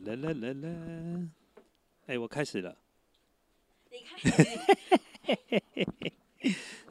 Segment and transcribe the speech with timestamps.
[0.00, 1.28] 啦啦啦啦！
[2.06, 2.76] 哎，我开始了。
[3.90, 4.18] 你看，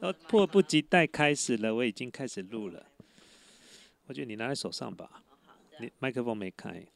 [0.00, 2.86] 我迫不及待开始了，我已经开始录了。
[4.06, 5.22] 我觉得你拿在手上吧，
[5.80, 6.86] 你麦克风没开。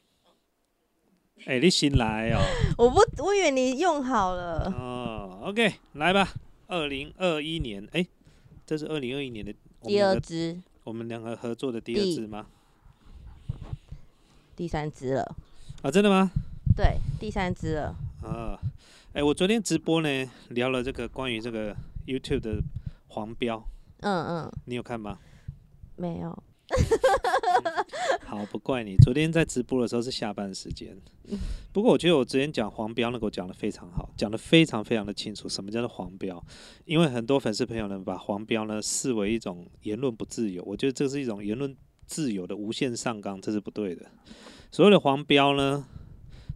[1.45, 2.41] 哎，你新来哦。
[2.77, 4.71] 我不，我以为你用好了。
[4.71, 6.33] 哦，OK，来吧。
[6.67, 8.05] 二零二一年，哎，
[8.65, 9.53] 这是二零二一年的
[9.83, 12.47] 第二支、我们两个合作的第二第支吗？
[14.55, 15.35] 第三支了，
[15.87, 16.29] 啊，真的吗？
[16.75, 17.95] 对，第三只了。
[18.21, 18.59] 啊，
[19.13, 21.73] 哎，我昨天直播呢，聊了这个关于这个
[22.05, 22.61] YouTube 的
[23.07, 23.65] 黄标，
[24.01, 25.17] 嗯嗯，你有看吗？
[25.95, 26.43] 没有。
[28.25, 28.97] 好，不怪你。
[28.97, 30.93] 昨天在直播的时候是下班时间，
[31.71, 36.43] 不过我觉得我昨天讲黄标那个我讲的非常好，讲的非常非常的清楚，什么叫做黄标？
[36.83, 41.73] 因为很多粉丝朋友呢把黄标呢视为一种言论不自由，我觉得这是一种言论
[42.05, 44.05] 自由的无限上纲，这是不对的。
[44.71, 45.85] 所谓的黄标呢，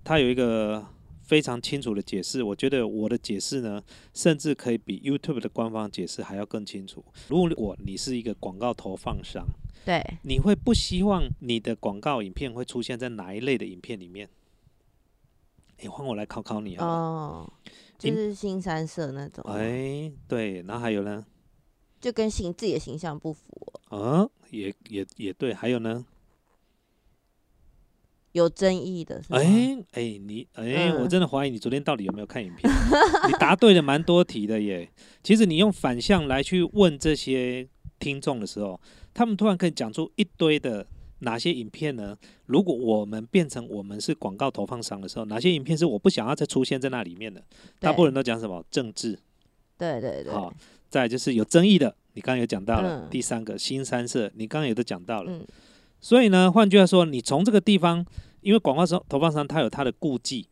[0.03, 0.85] 它有一个
[1.23, 3.81] 非常清楚的解释，我觉得我的解释呢，
[4.13, 7.03] 甚至可以比 YouTube 的官方解释还要更清楚。
[7.29, 9.45] 如果你是一个广告投放商，
[9.85, 14.29] 对，你会不希望你的广告影片会出现在哪一类的影片里面？
[15.79, 16.85] 你换我来考考你啊！
[16.85, 17.53] 哦，
[17.97, 21.25] 就是新三色那种，哎，对，然后还有呢？
[21.99, 23.43] 就跟形自己的形象不符，
[23.89, 26.05] 啊，也也也对，还有呢？
[28.33, 29.39] 有争议的是吗？
[29.39, 32.71] 哎哎，你哎，嗯我真的怀疑你昨天到底有没有看影片？
[33.27, 34.89] 你答对了蛮多题的耶。
[35.23, 37.67] 其实你用反向来去问这些
[37.99, 38.79] 听众的时候，
[39.13, 40.87] 他们突然可以讲出一堆的
[41.19, 42.17] 哪些影片呢？
[42.45, 47.43] 如果我们变成我们是广告投放商的时候，哪些影片是我不想要再出现在那里面的？
[47.79, 49.19] 大部分人都讲什么政治，
[49.77, 50.53] 对对对，好，
[50.89, 53.01] 再就是有争议的，你刚刚有讲到了。
[53.01, 55.31] 嗯第三个新三色，你刚刚也都讲到了。
[55.31, 55.45] 嗯
[56.01, 58.03] 所以呢，换句话说，你从这个地方，
[58.41, 60.47] 因为广告商投放商他有他的顾忌，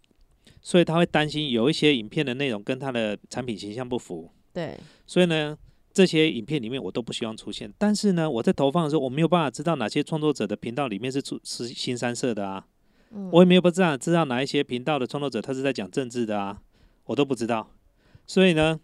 [0.61, 4.77] 所以他会担心有一些影片的内容跟他的产品形象不符，对，
[5.07, 5.57] 所以呢，
[5.91, 7.73] 这些影片里面我都不希望出现。
[7.79, 12.67] 但是呢，我在投放的时候，我没有办法知道哪些创作者的频道里面是出是新三色的啊，
[13.11, 13.29] 嗯。
[13.31, 16.61] 我也没有不知道知道哪一些频道的创作者他是在讲政治的啊，
[17.05, 17.71] 我都不知道。
[18.27, 18.79] 所以呢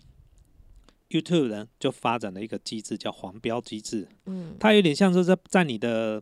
[1.09, 4.55] ，YouTube 呢就发展了一个机制叫黄标机制，嗯。
[4.59, 6.21] 它有点像是在在你的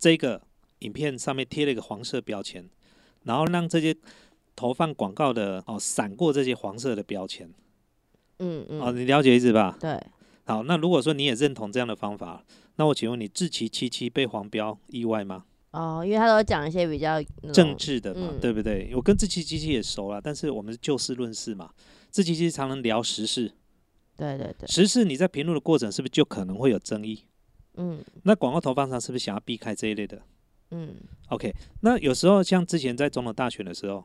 [0.00, 0.42] 这个
[0.80, 2.68] 影片上面贴了一个黄色标签，
[3.24, 3.94] 然后让这些
[4.56, 7.48] 投放广告的哦闪过这些黄色的标签
[8.38, 9.76] 嗯嗯，哦，你了解意思吧？
[9.78, 10.02] 对，
[10.44, 12.42] 好，那如果说你也认同这样的方法，
[12.76, 15.44] 那我请问你志奇七七被黄标意外吗？
[15.72, 17.22] 哦，因为他都讲一些比较
[17.52, 18.90] 政治的嘛，嗯对不对？
[18.94, 21.70] 我跟志奇七七也熟了，但是我们是就事论事嘛。
[22.10, 23.52] 志奇七七常常聊时事，
[24.16, 27.22] 对对对，时事你在评论的过程是不是就可能会有争议？
[27.74, 30.20] 嗯那广告投放商是不是想要避开这一类的？
[30.72, 30.94] 嗯
[31.28, 34.04] OK，那有时候像之前在总统大选的时候，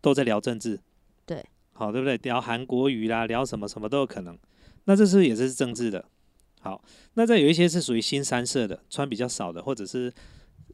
[0.00, 0.80] 都在聊政治，
[1.26, 2.16] 对，好，对不对？
[2.18, 4.38] 聊韩国语啦，聊什么什么都有可能。
[4.84, 6.04] 那这是也是政治的？
[6.60, 6.82] 好，
[7.14, 10.12] 那再有一些是属于新三色的，穿比较少的，或者是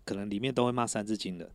[0.05, 1.51] 可能里面都会骂三字经的，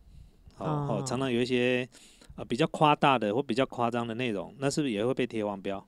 [0.54, 1.88] 好，哦哦常常有一些
[2.36, 5.86] 呃比较夸大的或比较夸张的内容，那是不是也会被贴黄标？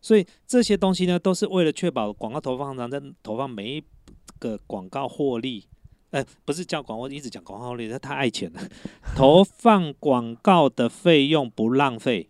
[0.00, 3.84] 所以这些东西呢，都是为了确保广告投放商在投放每一
[4.38, 5.66] 个广告获利，
[6.10, 8.60] 呃，不是叫广告，一直讲广告获利，他太爱钱了。
[9.16, 12.28] 投放广告的费用不浪费。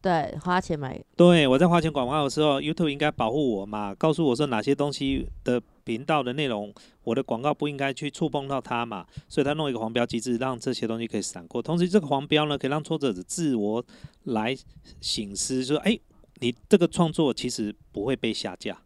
[0.00, 6.74] 对，花钱买，对我在花钱广告的时候，YouTube 应该保护我嘛，告诉我说哪些东西的频道的内容，
[7.04, 11.62] 我的广告不应该去触碰到它嘛，所以他弄一个黄标机制，让这些东西可以闪过。
[11.62, 13.84] 同时，这个黄标呢，可以让创作者自我
[14.24, 14.56] 来
[15.00, 15.96] 醒思，说，哎，
[16.42, 18.76] 你这个创作其实不会被下架，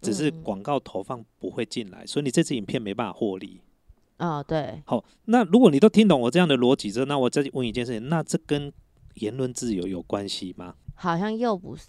[0.00, 3.60] 只是嗯广告投放不会进来，所以你这支影片没办法获利。
[4.18, 8.72] 哦对，好，那如果你都听懂我这样的逻辑之后，那我再问一件事情，那这跟
[9.14, 10.74] 言论自由有关系吗？
[10.94, 11.88] 好像又不是，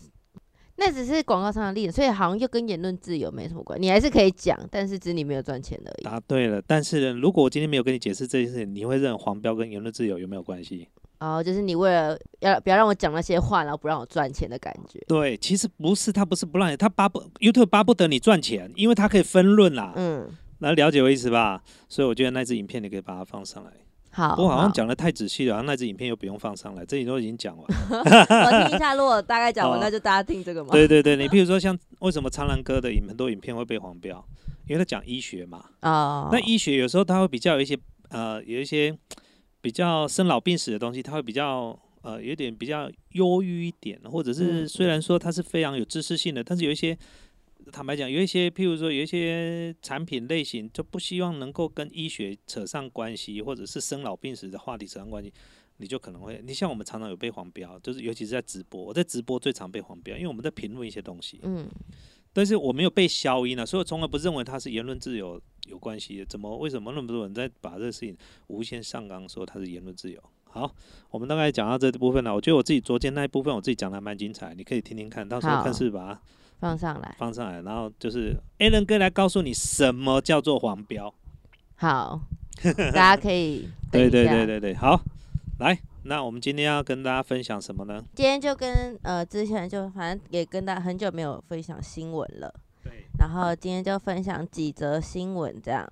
[0.77, 3.85] 那只是广告商的例子，所以好像又跟言论自由没什么关系。
[3.85, 6.03] 你还是可以讲，但是只是你没有赚钱而已。
[6.03, 10.90] 答对了，但是呢，如果我今天没有跟你解释这件事情，你会认为黄标跟言论自由有没有关系？
[11.20, 15.00] 哦，就是你为了要不要让我讲那些话，然后不让我赚钱的感觉。
[15.08, 19.94] 对，其实不是，他不是不让你，他巴不 YouTube 巴不得你赚钱，因为他可以分论啦。
[19.96, 20.29] 嗯，
[20.59, 21.62] 那了解我意思吧？
[21.88, 23.72] 所以我觉得那支影片你可以把它放上来。
[24.12, 27.66] 好，不过好像讲的太仔细了，好像那支影片又不用放上来，这里都已经讲完。
[27.91, 30.72] 我听一下，如果大概讲完， 哦那就大家听这个嘛。
[30.72, 34.26] 对对对，你譬如说像为什么苍兰哥的影很多影片会被黄标，
[34.67, 35.66] 因为他讲医学嘛。
[35.82, 37.78] 哦，那医学有时候他会比较有一些
[38.08, 38.97] 呃有一些
[39.66, 46.96] 比较生老病死的东西，它会比较呃有点比较忧郁一点，或者是嗯虽然说它是非常有知识性的，但是有一些
[47.72, 55.34] 坦白讲，有一些譬如说有一些产品类型就不希望能够跟医学扯上关系，或者是生老病死的话题扯上关系，
[55.78, 61.67] 你就可能会，你像我们常常有被黄标，就是尤其是在直播，我在直播最常被黄标，因为我们在评论一些东西，嗯，
[62.32, 66.26] 但是我没有被消音啊，所以我从来不认为它是言论自由有关系的。
[66.26, 68.16] 怎么为什么那么多人在把这个事情
[68.47, 70.22] 无限上纲，说它是言论自由？
[70.44, 70.73] 好，
[71.12, 72.34] 我们大概讲到这部分了。
[72.34, 76.22] 我觉得我自己昨天那一部分我自己讲的蛮精彩，你可以听听看，到时候看是把它
[76.59, 77.16] 放上来。
[77.17, 81.14] 放上来，然后就是 a l n 哥来告诉你什么叫做黄标。
[81.76, 82.22] 好，
[82.94, 85.02] 大家可以 对对对对对，好，
[85.59, 88.02] 来，那我们今天要跟大家分享什么呢？
[88.16, 92.53] 今天就跟呃之前就反正也跟大家很久没有分享新闻了，
[93.20, 95.87] 然后今天就分享几则新闻这样。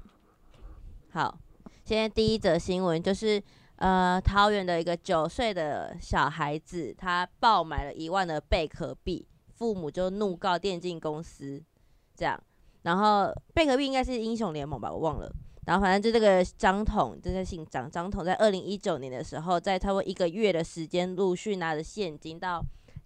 [1.11, 1.37] 好，
[1.83, 3.41] 现在第一则新闻就是
[3.77, 11.63] 呃桃园的一个九岁的小孩子，他爆买了一万的贝壳币，父母就怒告电竞公司，
[12.15, 12.41] 这样，
[12.81, 15.31] 然后贝壳币应该是英雄联盟吧，我忘了。
[15.65, 22.61] 然后反正就这个张统，就是姓张，张统在二零一九年的时候，在差不多一个月的时间，陆续拿着现金到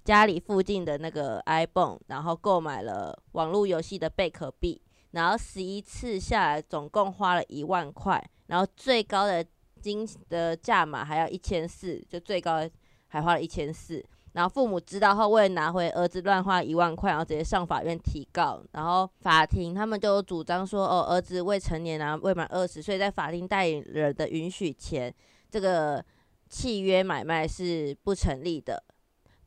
[0.08, 4.82] 家里附近的那个 iPhone，然后购买了网络游戏的贝壳币，
[5.12, 9.46] 然后十一次下来，总共花了一万块，然后最高的
[9.82, 12.66] 金的价码还要一千四，就最高
[13.08, 14.02] 还花了一千四。
[14.32, 18.64] 然后父母知道后，为了拿回儿子乱花一万块，然后直接上法院提告。
[18.72, 25.14] 然后法庭他们就主张说，哦，儿子未成年啊，未满二十岁，在法定代理人的允许前，
[25.52, 26.02] 这个
[26.48, 28.82] 契约买卖是不成立的，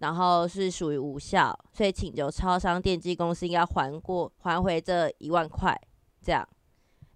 [0.01, 5.75] 然后是属于无效，所以请求超商电机公司应该还过还回这一万块，
[6.21, 6.47] 这样。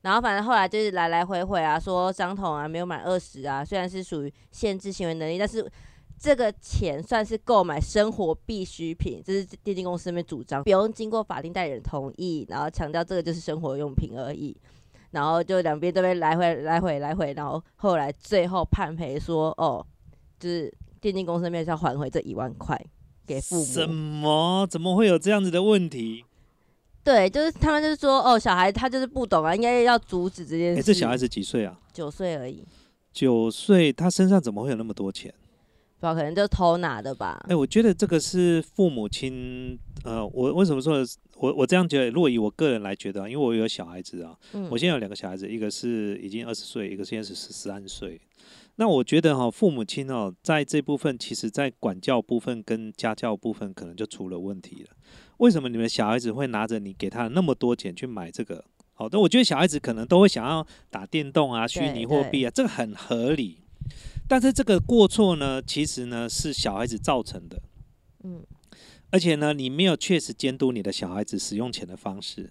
[0.02, 5.66] 然后反正后来就是来来回回啊，说张彤啊没有满二十啊，虽然是属于限制行为能力，但是
[6.18, 14.56] 这个钱算是购买生活必需品，这是电信公司那边主张，不用经过法定代理人同意，然后强调这个就是生活用品而已。
[15.12, 19.86] 然后就两边这边来回来回来回，然后后来最后判赔说，哦，
[20.38, 20.74] 就是
[21.04, 22.82] 电竞公司那边是要还回这一万块
[23.26, 24.22] 给父母什母。
[24.22, 24.66] 么？
[24.70, 26.24] 怎么会有这样子的问题？
[27.04, 30.82] 对，就是他们就是说，哦，小孩他就是不懂啊，应该要阻止这件哎、事。
[30.82, 31.78] 这小孩子几岁啊？
[31.92, 32.64] 九岁而已，
[33.12, 35.30] 九岁，他身上怎么会有那么多钱？
[36.00, 37.54] 不知道可能就偷拿的吧哎、。
[37.54, 41.04] 我觉得这个是父母亲，呃，我为什么说
[41.36, 42.10] 我我这样觉得？
[42.10, 48.18] 如果以我个人来觉得啊，因为我有小孩子啊，嗯我现在有两个小孩子，一个是已经二十岁，一个现在是十三岁。
[48.76, 54.90] 那我觉得哈、父母亲哦，在这部分，其实在管教部分跟家教部分，可能就出了问题了。
[55.38, 58.64] 为什么你们小孩子会拿着你给他的那么多钱去买这个？
[58.92, 63.58] 好的，我觉得小孩子可能都会想要打电动啊、虚拟货币啊，这个很合理。
[64.26, 67.60] 但是这个过错呢，其实呢是小孩子造成的。
[68.22, 68.42] 嗯，
[69.10, 72.50] 而且呢，你没有确实监督你的小孩子使用钱的方式，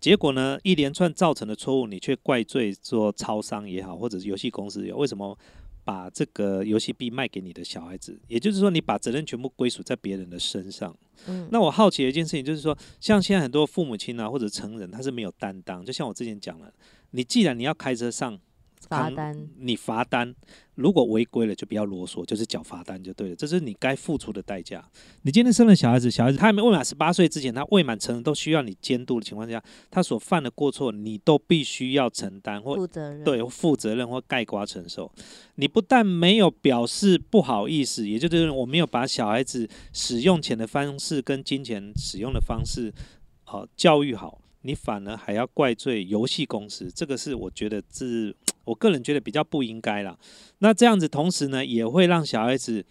[0.00, 5.36] 结果呢，一连串造成的错误，你却怪罪说超商也好，或者是游戏公司也好，为什么
[5.84, 8.18] 把这个游戏币卖给你的小孩子？
[8.28, 10.96] 也就是说，你把责任全部归属在别人的身上。
[11.26, 15.84] 嗯，那我好奇的一件事情就是说，像现在很多父母亲啊，或者成人，他是没有担当。
[15.84, 16.72] 就像我之前讲了，
[17.10, 18.38] 你既然你要开车上
[18.88, 20.34] 罚单，你罚单，
[20.74, 24.84] 如果违规了就不要啰嗦，就是缴罚单就对了，这是你该付出的代价。
[25.22, 33.24] 你今天生了小孩子，小孩子他还没未满十八岁之前，他未满成人都需要你监督的情况下，他所犯的过错，你都必须要承担或负责任。
[33.24, 35.10] 对负责任或盖瓜承受。
[35.56, 42.92] 你不但没有表示不好意思，也就是我没有把小孩子使用钱的方式跟金钱使用的方式，
[43.44, 48.34] 好、教育好，你反而还要怪罪游戏公司，这个是我觉得是
[48.68, 50.16] 我个人觉得比较不应该啦。
[50.58, 52.84] 那这样子，同时呢，也会让小孩子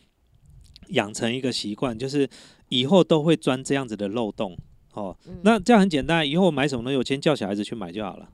[0.89, 2.27] 养成一个习惯，就是
[2.69, 4.57] 以后都会钻这样子的漏洞。
[4.93, 8.27] 哦，嗯那这样很简单，以后我买什么东西，我先叫小孩子去买就好了。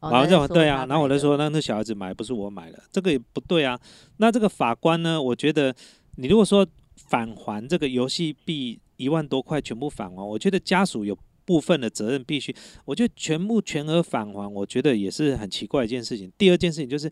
[0.00, 3.78] 哦然后那是说就对啊，然后我就说，那那小孩子买不是我买的，这个也不对啊。
[4.18, 5.74] 那这个法官呢，我觉得
[6.16, 16.30] 你如果说返还这个游戏币一万多块全部返还，我觉得家属有部分的责任必须，我觉得全部全额返还，我觉得也是很奇怪一件事情。
[16.36, 17.10] 第二件事情就是。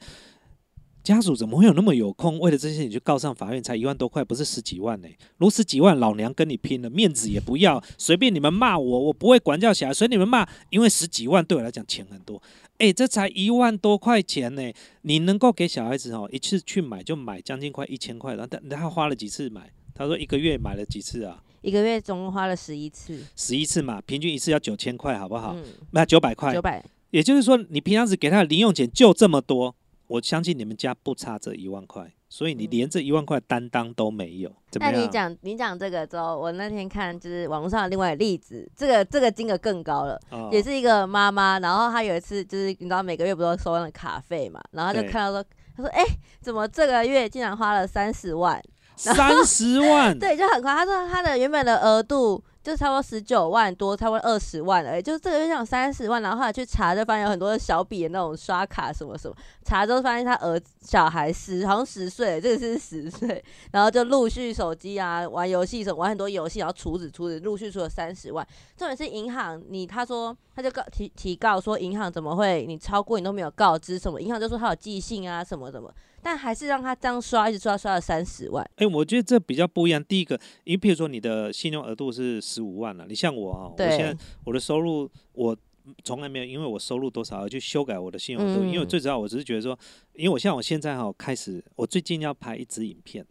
[1.04, 3.62] 家属怎么会有那么有空，为了这些事情去告上法院？
[3.62, 12.42] 才一万多块，不是十几万呢、如十几万，老娘跟你拼了，面子也不要，随便你们骂我，我不会管教小孩，随你们骂，因为十几万对我来讲钱很多。
[12.78, 14.72] 哎、这才一万多块钱呢，
[15.02, 19.70] 你能够给小孩子哦一次去买就买将近快一千块，然后他他花了几次买？
[19.94, 21.42] 他说一个月买了几次啊？
[21.64, 25.54] 一个月总共花了十一次，十一次嘛，平均一次要九千块，好不好？
[25.56, 29.74] 嗯，那九百块九，百，也就是说你平常时给他的零用钱就这么多
[30.06, 35.10] 我相信你们家不差这一万块，所以你嗯连这一万块担当都没有，那你样？
[35.10, 40.20] 讲你讲这个之后，我那天看就是网络上的另外的例子，这个这个金额更高了。
[40.28, 45.42] 哦也是一个妈妈，然后她有一次就是你知道每个月不都收那个卡费嘛，然后就看到说，
[45.74, 46.04] 她说哎、
[46.42, 48.62] 怎么这个月竟然花了三十万？
[48.96, 50.72] 三十万， 对，就很快。
[50.72, 68.46] 他说他的原本的额度就差不多十九万多，差不多二十万而已，就这个月想三十万，然后后来去查就发现有很多小笔的那种刷卡什么什么，查之后发现他儿子小孩十好像十岁，这个是十岁，然后就陆续手机啊玩游戏什么玩很多游戏，然后储值储值陆续出了三十万。
[68.76, 75.92] 重点是银行，你他说他就告提提告说银行怎么会你超过你都没有告知什么，银行就说他有寄信啊什么什么，
[76.24, 78.68] 但还是让他这样刷一直刷刷了三十万。
[78.76, 80.02] 哎、我觉得这比较不一样。
[80.02, 85.54] 第一个，因为譬如说你的信用额度是十五万了，你像我啊，我现在，我的收入我
[86.02, 89.78] 从来没有因为我收入多少而去修改我的信用额度，因为嗯最主要我只是觉得说，
[90.14, 93.26] 因为我像我现在哈开始，我最近要拍一支影片，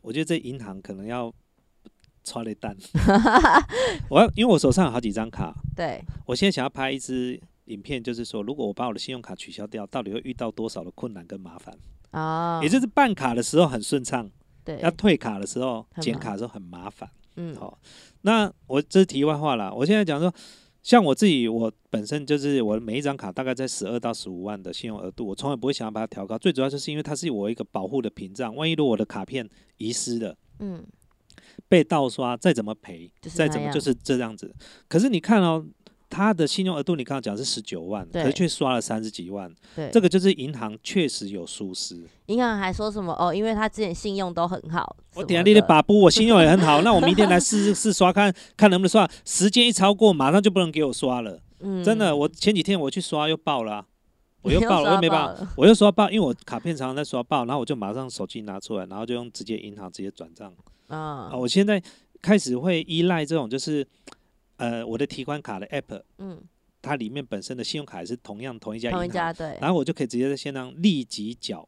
[0.00, 1.30] 我觉得这银行可能要
[2.24, 2.74] 刷了一单，
[4.08, 11.76] 我要因为我手上有好几张卡，对，我现在想要拍一支影片，就是说如果我把我的信用卡取消掉，到底会遇到多少的困难跟麻烦？
[12.12, 14.30] 哦，也就是办卡的时候很顺畅，
[14.64, 17.08] 对要，退卡的时候剪卡的时候很麻烦。
[17.36, 17.78] 嗯，好，
[18.22, 19.70] 那我这是题外话啦。
[19.72, 20.32] 我现在讲说，
[20.82, 26.38] 像我自己，我本身就是我每一张卡大概在十二到十五万的信用额度，我从来不会想要把它调高。
[26.38, 29.46] 最主要就是因为它是我一个保护的屏障，万一如果我的卡片
[29.76, 30.34] 遗失了。
[30.60, 30.82] 嗯，
[31.68, 34.54] 被盗刷，再怎么赔，就是再怎么就是这样子。
[34.88, 35.62] 可是你看哦，
[36.08, 42.00] 他的信用额度你刚刚讲是十九万，可对是却刷了三十几万，对，这个就是银行确实有疏失。
[42.26, 44.96] 银行还说什么哦，因为他之前信用都很好。
[45.14, 49.08] 我等下你的把布，我信用也很好， 那我明天来试试刷看 看能不能刷。
[49.24, 51.40] 时间一超过，马上就不能给我刷了。
[51.60, 53.84] 嗯真的，我前几天我去刷又爆了啊、
[54.42, 60.52] 我又 又爆了，我又没办法，我又刷爆，因为我卡片常常在刷爆，然后我就马上手机拿出来，然后就用直接银行直接转账。
[60.88, 61.82] 啊，嗯我现在
[62.20, 63.86] 开始会依赖这种，就是
[64.56, 66.40] 呃我的提款卡的 app，嗯，
[66.82, 71.66] 它里面本身的信用卡也是同样同一家银同行，一家对，然后我就可以直接在线上立即缴，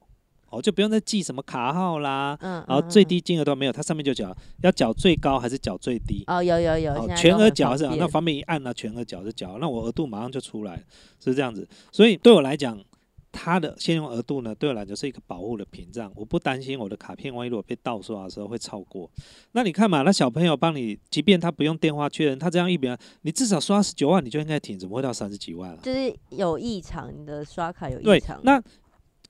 [0.50, 6.25] 哦，就不用再记什么卡号啦，嗯，然后最低金额都没有，它上面就缴要缴最高还是缴最低。
[6.26, 10.83] 哦，有有有，全额缴还是啊那方便一按呢、全额缴就缴，那我额度马上就出来，
[11.23, 11.68] 是这样子。
[11.92, 12.83] 所以对我来讲，
[13.30, 19.11] 它的信用额度呢，对我来讲是一个保护的屏障，我不担心我的卡片万一如果被盗刷的时候会超过。
[19.52, 22.88] 那你看嘛，那小朋友帮你，即便他不用电话确认，他这样一笔，
[23.23, 25.78] 你至少刷十九万，你就应该停，怎么会到三十几万啊？
[25.82, 28.62] 就是有异常，你的刷卡有异对常，，那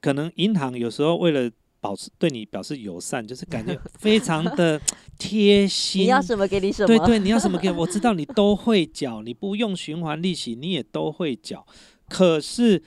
[0.01, 1.51] 可能银行有时候为了
[1.81, 4.81] 保持对你表示友善，就是感觉非常的
[5.19, 6.03] 贴心。
[6.03, 7.79] 你要什么给你什么，对对，你要什么给我？
[7.79, 11.67] 我知道你都会缴，你不用循环利息，你也都会缴。
[12.09, 12.83] 可是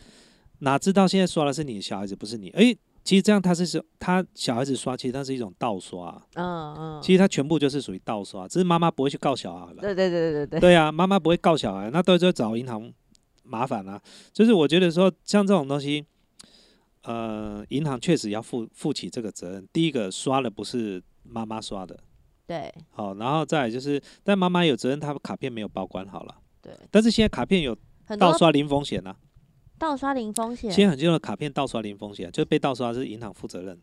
[0.62, 2.50] 哪知道现在刷的是你的小孩子，不是你？
[2.52, 9.82] 诶，其实这样他是说他小孩子刷，其实他是一种盗刷，嗯嗯，其实他全部就是属于盗刷，只是妈妈不会去告小孩吧？
[9.82, 12.92] 对对对对对对，对啊，妈妈不会告小孩，那到时候找银行
[13.44, 14.00] 麻烦啊。
[14.32, 16.06] 就是我觉得说像这种东西，
[17.04, 19.68] 呃，银行确实要负负起这个责任。
[19.74, 22.00] 第一个刷的不是妈妈刷的，
[22.46, 26.36] 对好，然后再来就是，但妈妈有责任，她卡片没有保管好了。
[26.62, 27.76] 对，但是现在卡片有
[28.20, 29.16] 盗刷零风险啊，
[29.82, 33.76] 盗刷零风险现在很多的卡片盗刷零风险，就被盗刷是银行负责任。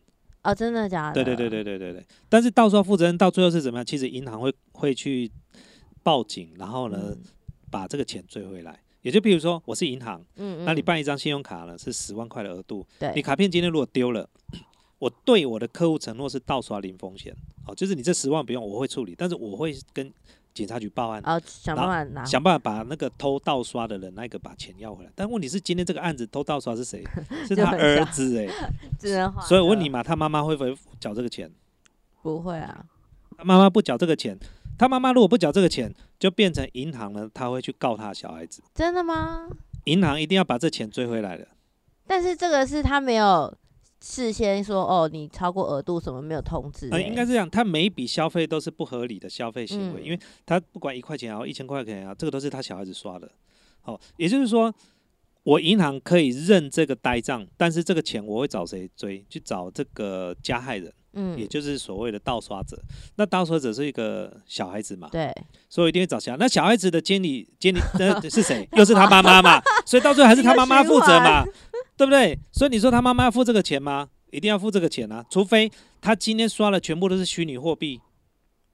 [0.43, 1.21] 哦，真的假的？
[1.21, 2.05] 对对对对对对对。
[2.29, 3.85] 但是盗刷负责任到最后是怎么样？
[3.85, 5.29] 其实银行会会去
[6.01, 7.17] 报警，然后呢嗯
[7.69, 8.79] 把这个钱追回来。
[9.01, 14.29] 也就比如说我是银行，嗯，那你嗯办一张信用卡呢是十万块的额度，对你卡片今天如果丢了，
[14.99, 17.35] 我对我的客户承诺是盗刷零风险，
[17.67, 20.09] 哦，就是你这十万不用，我会处理，但是我会跟
[20.53, 21.21] 警察局报案。
[21.25, 25.11] 哦，想办法拿，想办法把那个偷盗刷的人那个把钱要回来。
[25.15, 27.03] 但问题是，今天这个案子偷盗刷是谁？
[27.47, 28.47] 是他儿子哎、
[29.47, 31.51] 所以我问你，嘛，他妈妈会不会缴这个钱？
[32.21, 32.85] 不会啊？
[33.37, 34.37] 他妈妈不缴这个钱，
[34.77, 38.61] 他妈妈如果不缴这个钱，就变成银行呢，他会去告他小孩子。
[38.73, 39.47] 真的吗？
[39.85, 41.47] 银行一定要把这钱追回来的。
[42.05, 43.55] 但是这个是他没有
[44.01, 53.29] 事先说哦，你超过额度什么没有通知、应该是这样，他每一笔消费都是不合理的消费行为，嗯因为他不管一块钱也好，一千块钱也好，这个都是他小孩子刷的。
[53.81, 54.73] 好、也就是说，
[55.43, 59.25] 我银行可以认这个呆账，但是这个钱我会找谁追？
[59.29, 62.77] 去找这个加害人，嗯也，就是所谓的盗刷者。
[63.15, 65.33] 那盗刷者是一个小孩子嘛，对，
[65.69, 66.37] 所以我一定会找小孩。
[66.37, 68.67] 那小孩子的监理监理呃是谁？
[68.73, 71.43] 又是他妈妈嘛，所以到最后还是他妈妈负责嘛，
[71.99, 72.39] 对不对？
[72.49, 74.07] 所以你说他妈妈要付这个钱吗？
[74.31, 77.99] 一定要付这个钱啊，除非他今天刷的全部都是虚拟货币。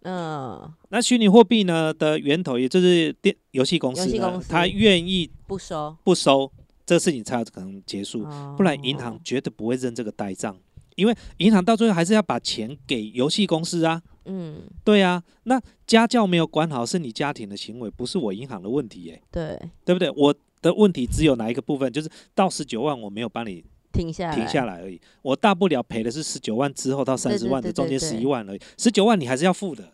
[0.04, 4.48] 嗯，那虚拟货币呢的源头，也就是电游戏公司呢游戏公，司。
[4.48, 6.52] 他愿意不收，不收，
[6.86, 8.54] 这个事情才有可能结束，哦。
[8.56, 10.56] 不然银行绝对不会认这个呆账，
[10.96, 14.04] 因为银行到最后还是要把钱给游戏公司啊。
[14.26, 20.12] 嗯，对啊，那家教没有管好是你家庭的行为，不是我银行的问题耶，对，对不对？
[20.12, 29.88] 我的问题只有哪一个部分，就是到十九万我没有帮你停下来，停下来而已，我大不了赔的是十九万之后到三十万的中间十一万而已，十九万你还是要付的，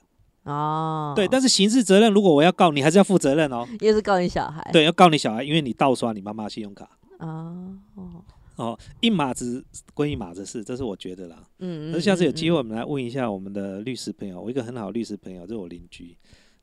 [0.44, 1.28] 哦，对。
[1.28, 6.90] 但是刑事责任如果我要告你，还是要负责任哦，又是告你小孩，，对，要告你小孩，因为你盗刷你妈妈信用卡。
[7.20, 8.24] 哦，哦
[8.56, 9.63] 哦，一码子
[9.94, 11.38] 归一码子事，这是我觉得啦。
[11.60, 14.42] 嗯，那下次有嗯机会，我们来问一下我们的律师朋友。
[14.42, 16.16] 我一个很好的律师朋友，就是我邻居，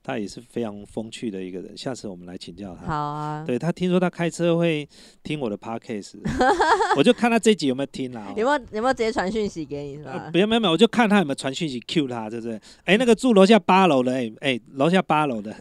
[0.08, 1.76] 他也是非常风趣的一个人。
[1.76, 2.86] 下次我们来请教他。
[2.86, 4.88] 好啊，对他听说他开车会
[5.22, 6.14] 听我的 podcast，
[6.96, 10.30] 我就看他这集有没有听啦、有没有有没有直接传讯息给你是呃吧？
[10.32, 12.58] 没有没有没有，我就看他有没有传讯息 Q 他，对不对？
[12.86, 15.54] 哎，那个住楼下八楼的，哎哎，楼下八楼的，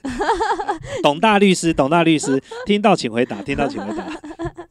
[1.04, 4.06] 董大律师，董大律师， 听到请回答，听到请回答。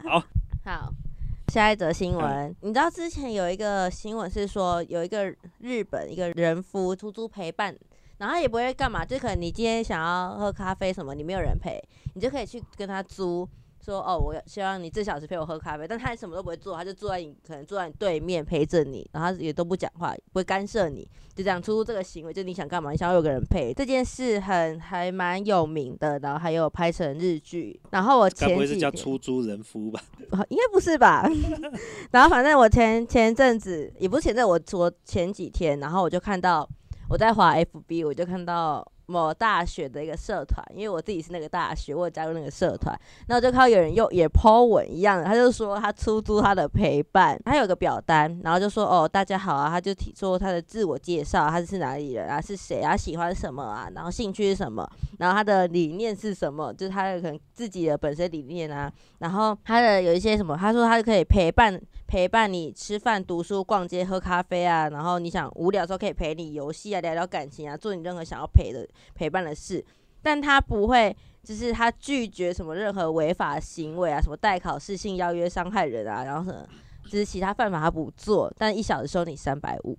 [0.09, 0.25] 好，
[0.65, 0.91] 好
[1.53, 5.31] 下一则新嗯闻，你知道之前有一个新闻是说，有一个
[5.61, 7.75] 日本一个人夫出租陪伴，
[8.19, 11.83] 然后他也不会干嘛，就可能你今天想要喝咖啡什么，你没有人陪，
[12.15, 13.49] 你就可以去跟他租。
[13.79, 30.03] 说哦，我希望你这小时陪我喝咖啡，但他什么都不会做，他就坐在你可能坐在你对面陪着你，然后也都不讲话，不会干涉你，就这样出租这个行为，就你想干嘛，你想要有个人陪，这件事很还蛮有名的，然后还有拍成日剧，然后我前不会是叫几出租人夫吧？
[30.31, 31.25] 啊 应该不是吧？
[32.11, 36.69] 然后反正我前前阵子也不是前阵，我昨前几天，然后我就看到
[37.09, 42.99] 我在滑 FB，我就看到某大学的一个社团，因为我自己是那个大学，我加入那个社团，
[43.29, 54.85] 那我就看到有人用也 po 文一样的，他就说他出租他的陪伴，他有个表单，然后就说哦大家好啊，他就提说他的自我介绍，他是哪里人啊，是谁啊，喜欢什么啊，然后兴趣是什么，
[55.19, 69.85] 然后他的理念是什么，就是他的可能自己的本身理念啊，然后他的有一些什么，他说他可以陪伴陪伴你吃饭、读书、逛街、喝咖啡啊，然后你想无聊的时候可以陪你游戏啊、聊聊感情啊，做你任何想要陪的陪伴的事，
[70.23, 71.17] 但他不会。
[71.47, 76.67] 就是他拒绝什么任何违法行为啊，什么代考试、性邀约、伤害人啊，然后什么，
[77.05, 79.97] 就是其他犯法他不做，但一小时收你三百五。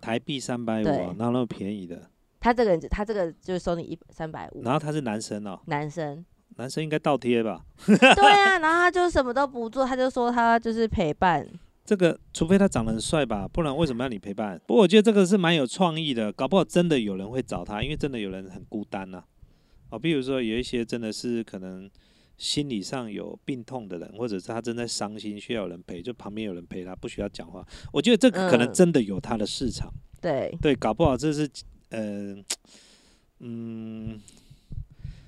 [0.00, 2.08] 台币三百五啊，哪有那么便宜的？
[2.40, 6.24] 他这个人，他这个就是收你一三百五，然后他是男生哦，男生。
[6.58, 7.64] 男生应该倒贴吧？
[7.86, 11.48] 对啊，然后他就什么都不做，他就说他就是陪伴。
[11.84, 14.60] 这个除非他长得很帅吧，不然为什么要你陪伴？
[14.66, 19.24] 不过我觉得这个是蛮有创意的，搞不好真的有人会找他，因为真的有人很孤单呐、
[19.88, 21.88] 哦，比如说有一些真的是可能
[22.36, 27.64] 心理上有病痛的人，或者是他正在伤心，需要有人陪，就旁边有人陪他，不需要讲话。
[27.90, 29.90] 我觉得这个可能嗯真的有他的市场，
[30.20, 31.48] 对，对，搞不好这是
[31.90, 32.34] 呃
[33.40, 34.20] 嗯。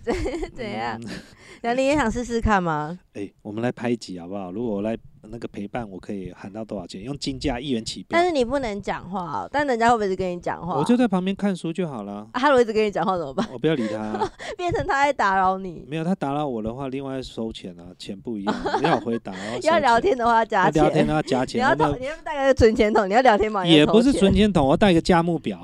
[0.56, 1.10] 怎样嗯？
[1.62, 2.98] 那你也想试试看吗？
[3.14, 4.50] 哎、我们来拍一集好不好？
[4.50, 7.02] 如果我来那个陪伴，我可以喊到多少钱？
[7.02, 10.76] 用金价一元起标但，是你不能讲话哦，但人家会不会是跟你讲话？
[10.78, 12.26] 我就在旁边看书就好了。
[12.32, 13.46] 啊他如果一直跟你讲话怎么办？
[13.52, 15.84] 我不要理他、变成他在打扰你。
[15.86, 18.54] 没有他打扰我的话，另外收钱啊，钱不一样。
[18.78, 23.66] 你要回答，要聊天的话加钱，聊天都要加你钱，要投，我们你要带个存钱筒，你要聊天嘛？
[23.66, 25.62] 也不是存钱筒，我带个价目表，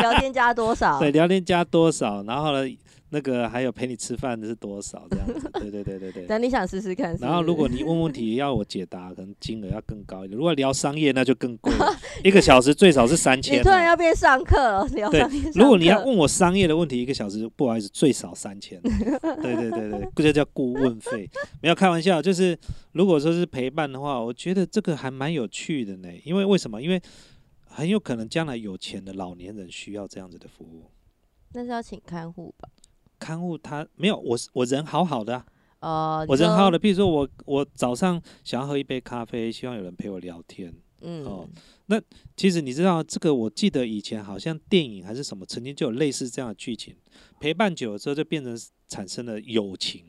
[0.00, 0.98] 聊天加多少？
[0.98, 2.76] 对，聊天加多少，然后呢，
[3.12, 6.26] 那个还有陪你吃饭的是多少这样子，对对对对对。
[6.26, 7.24] 但 你想试试看是是？
[7.24, 10.36] 然后如果你问问题要我解答，可能金额要更高一点。
[10.36, 11.70] 如果聊商业，那就更贵，
[12.24, 13.86] 一个小时最少是三千你突然哦。
[13.88, 18.80] 要变上课了，聊对上天上如果你要课问我商业的问题，一个小时不好意思，最少三千。
[18.80, 21.28] 对对对对，这叫顾问费。
[21.60, 22.58] 没有开玩笑，就是
[22.92, 26.08] 如果说是陪伴的话，我觉得这个还蛮有趣的呢。
[26.24, 26.80] 因为为什么？
[26.80, 26.98] 因为
[27.66, 30.84] 很有可能将来有钱的老年人需要这样子的服务。
[31.54, 32.66] 那是要请看护吧？
[33.22, 35.46] 看护他没有，我我人好好的、啊，
[35.78, 36.80] 哦，我人好好的。
[36.80, 40.74] 譬如说我我早上想要喝一杯咖啡，希望有人陪我聊天。
[41.02, 41.48] 嗯，哦
[41.86, 42.00] 那
[42.36, 46.96] 其实你知道这个，我记得以前好像电影还是什么，曾经就有类似这样的剧情，
[47.38, 48.58] 陪伴久了之后就变成
[48.88, 50.04] 产生了友情，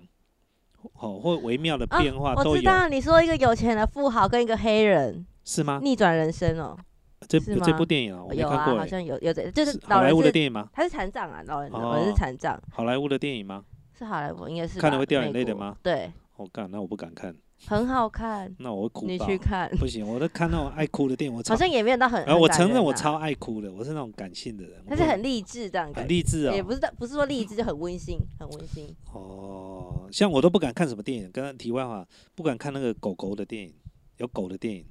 [0.93, 5.79] 哦，或微妙的啊变化都有，我知道你说一个有钱的富豪跟一个黑人是吗？
[5.83, 6.77] 逆转人生哦，
[7.27, 10.69] 这这部电影啊，我没有啊，看过诶，好像有有这，就是是好莱坞的电影吗？
[10.73, 13.63] 他是残障啊，老人老人哦是残障，好莱坞的电影吗？
[13.97, 17.35] 是好莱坞应该是看了会掉眼泪的吗对，我、干，那我不敢看，
[17.67, 19.19] 很好看，那我会哭你。
[19.19, 26.53] 去看，不行，我都看那种爱哭的电影，我超好，像也没有到很，我承认我超，爱哭的，我是那种感性的人，但是很励志这样很感觉，励志哦。
[26.53, 28.87] 也不是不是说励志，就很温馨，很温馨。
[29.13, 33.71] 哦，像我都不敢看什么电影，刚刚题外话，不敢看那个狗狗的电影，
[34.17, 34.83] 有狗的电影，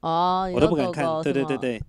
[0.00, 1.04] 哦，我都不敢看。
[1.22, 1.82] 对对对对，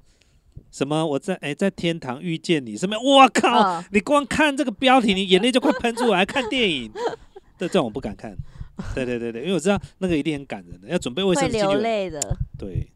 [0.71, 2.95] 什么我在哎、在天堂遇见你，什么？
[3.01, 6.91] 我靠，嗯你光看这个标题，你眼泪就快喷出来，看电影，
[7.57, 8.35] 对 这种我不敢看。
[8.95, 11.57] 对对对对，因为我知道那个一定很感人的，要准备卫生会纸。
[11.57, 12.19] 流泪的，
[12.57, 12.87] 对，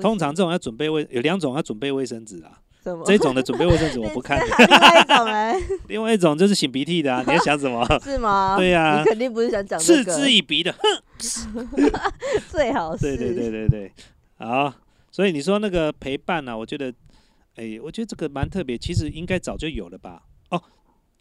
[0.00, 2.60] 通常这种要准备卫有两种要准备卫生纸啊，
[3.06, 5.62] 这种的准备卫生纸我不 看，另外一种人？
[5.88, 7.86] 另外一种就是擤鼻涕的啊，你要想什么？
[8.04, 8.56] 是吗？
[8.58, 11.68] 对呀你肯定不是想讲这嗤，之以鼻的，哼，
[12.50, 13.16] 最好是。
[13.16, 13.92] 对对对对对，
[14.40, 14.72] 好，
[15.10, 16.92] 所以你说那个陪伴呢、啊，我觉得，
[17.56, 20.22] 哎，我觉得这个蛮特别，其实应该早就有了吧？
[20.48, 20.62] 哦，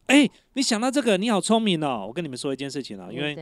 [0.05, 2.05] 哎，你想到这个，你好聪明哦！
[2.08, 3.36] 我跟你们说一件事情啊，因为？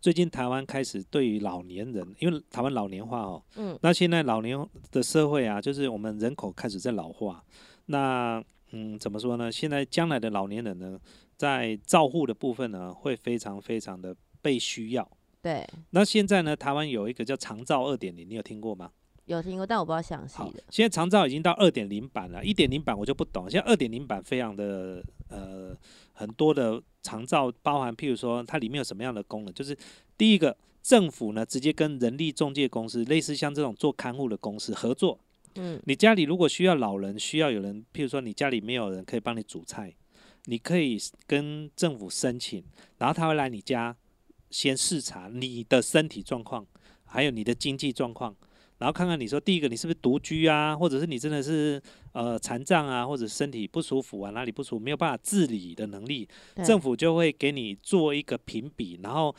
[0.00, 4.58] 最近台湾开始对于老年人，因为台湾老年化哦，嗯那现在老年
[4.90, 7.44] 的社会啊，就是我们人口开始在老化，
[7.86, 8.42] 那
[8.72, 9.52] 嗯，怎么说呢？
[9.52, 10.98] 现在将来的老年人呢，
[11.36, 15.08] 在照护的部分呢，会非常非常的被需要。
[15.40, 18.90] 对，那现在呢，台湾有一个叫长照二点零，你有听过吗？
[19.26, 23.48] 有听过，但我不知道详细的。，现在长照已经到二点零版了，一点零版我就不懂。
[23.48, 25.76] 现在二点零版非常的呃
[26.12, 29.76] 很多的长照，包含譬如说它里面有什么样的功能，就是
[30.16, 35.18] 第一个政府呢直接跟人力中介公司，类似像这种做看护的公司合作。
[35.56, 39.94] 嗯你家里如果需要老人，需要有人，譬如说你家里没有人可以帮你煮菜，
[40.46, 42.64] 你可以跟政府申请，
[42.96, 43.94] 然后他会来你家
[44.50, 46.66] 先视察你的身体状况，
[47.04, 48.34] 还有你的经济状况，
[48.78, 51.82] 然后看看你说第一个你是不是独居啊，或者是你真的是
[52.12, 56.28] 呃残障啊，或者身体不舒服啊，哪里不舒服没有办法自理的能力，
[56.64, 59.34] 政府就会给你做一个评比，然后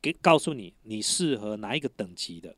[0.00, 2.54] 给告诉你你适合哪一个等级的，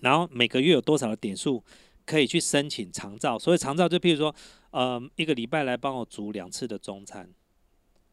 [0.00, 1.62] 然后每个月有多少的点数
[2.06, 3.38] 可以去申请长照。
[3.38, 4.34] 所以长照就譬如说，
[4.70, 7.28] 呃，一个礼拜来帮我煮两次的中餐，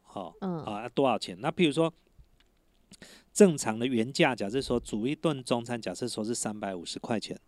[0.02, 1.38] 好、嗯啊，多少钱？
[1.40, 1.92] 那譬如说。
[3.32, 7.38] 正常的原价，假设说煮一顿中餐，假设说是三百五十块钱，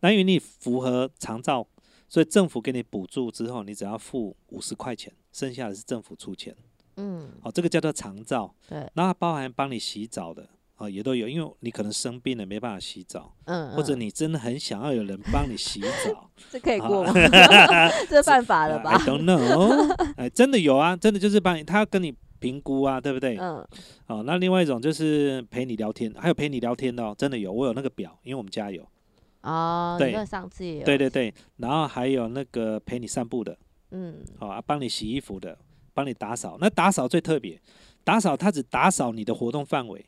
[0.00, 1.66] 那因为你符合长照，
[2.08, 6.54] 所以政府给你补助之后，你只要付五十块钱，剩下的是政府出钱。
[6.96, 7.30] 嗯。
[7.42, 17.12] 哦，这个叫做长照，对，那它包含帮你洗澡的，哦，也都有，因为你可能生病了没办法洗澡，嗯，或者嗯你真的很想要有人帮你洗澡， 这可以啊过吗？
[18.10, 23.38] 这犯法了呃吧 I？don't know，哎，真的有啊，真的就是帮你，他要跟你评估啊，对不对？
[23.38, 23.66] 嗯。
[24.08, 28.86] 哦，那另外一种就是陪你聊天，还有陪你聊天的哦，真的有，我有那个表，因为我们家有，
[29.42, 30.26] 哦，对。
[30.26, 30.84] 上次也有。
[30.84, 33.56] 对对对，然后还有那个陪你散步的，
[33.92, 34.16] 嗯。
[34.38, 35.56] 好、啊，帮你洗衣服的，
[35.94, 37.58] 帮你打扫，那打扫最特别，
[38.04, 40.04] 打扫它只打扫你的活动范围。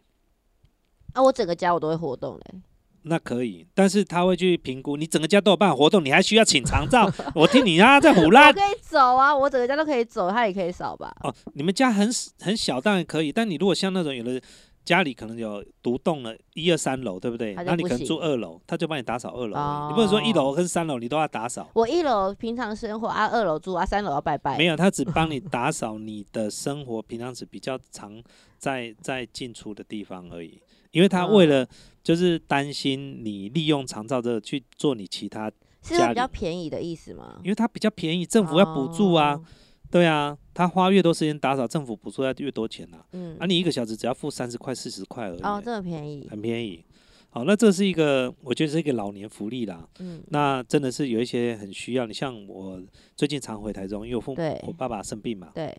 [1.14, 2.60] 啊，我整个家我都会活动嘞。
[3.04, 7.10] 那可以，但是他会去评估你整个家都有办法活动，你还需要请长照。
[7.34, 11.14] 我听你啊，在胡我乱可以走啊，我整个家都可以走，他也可以扫吧？
[11.22, 11.34] 哦。
[11.54, 12.08] 你们家很
[12.40, 14.40] 很小，当然可以，但你如果像那种有的
[14.84, 17.54] 家里可能有独栋了一二三楼，对不对？
[17.54, 21.68] 那你可能住二楼，他就帮你打扫二楼，哦你不能说一楼跟三楼你都要打扫。
[21.74, 24.58] 我一楼平常生活啊，二楼住啊，三楼要拜拜。
[24.58, 28.22] 没有，他只帮你打扫你的生活平常时比较常
[28.58, 30.60] 在在进出的地方而已，
[30.94, 31.68] 因为他为嗯了
[32.02, 35.50] 就是担心你利用长照这个去做你其他，
[35.82, 37.40] 是会比较便宜的意思吗？
[37.42, 39.34] 因为它比较便宜，政府要补助啊。
[39.34, 39.44] 哦。
[39.90, 46.26] 对啊，他花越多时间打扫，政府补助要越多钱呐、嗯啊。，你一个小时只要付三十块、四十块而已，哦，这么便宜。
[46.30, 46.84] 很便宜。
[47.30, 49.88] 好，那这是一个，我觉得是一个老年福利啦。
[50.00, 52.06] 嗯，那真的是有一些很需要。
[52.06, 52.80] 你像我
[53.16, 55.76] 最近常回台中，因为我父母我爸爸生病嘛，对，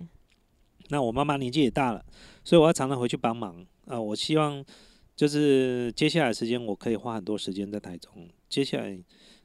[0.89, 2.03] 那我妈妈年纪也大了，
[2.43, 3.65] 所以我要常常回去帮忙。
[3.85, 4.63] 啊、我希望
[5.15, 8.11] 就是接下来时间，我可以花很多时间在台中。
[8.49, 8.97] 接下来，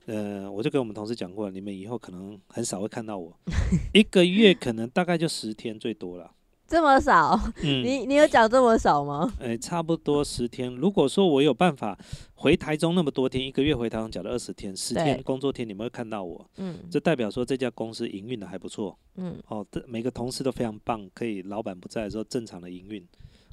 [0.07, 3.33] 呃，我就跟我们同事讲过，你们以后可能很少会看到我，
[3.95, 6.31] 一个月可能大概就十天最多了。
[6.71, 7.37] 这么少？
[7.65, 9.33] 嗯， 你你有讲这么少吗？
[9.41, 10.73] 呃，差不多十天。
[10.73, 11.99] 如果说我有办法
[12.35, 18.97] 回台中那么多天，一个月回台中讲了二十天，十天工作天，你们会看到我，嗯这代表说这家公司营运的还不错。
[19.17, 23.05] 嗯，哦，这每个同事都非常棒，可以老板不在的时候正常的营运，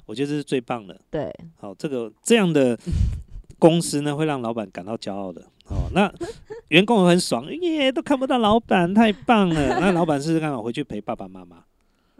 [0.08, 0.98] 我觉得这是最棒的。
[1.10, 2.76] 对，好，这个这样的
[3.58, 5.42] 公司呢，会让老板感到骄傲的。
[5.66, 6.10] 哦，那
[6.68, 9.78] 员工也很爽，耶，都看不到老板，太棒了。
[9.78, 11.62] 那老板试试看，回去陪爸爸妈妈。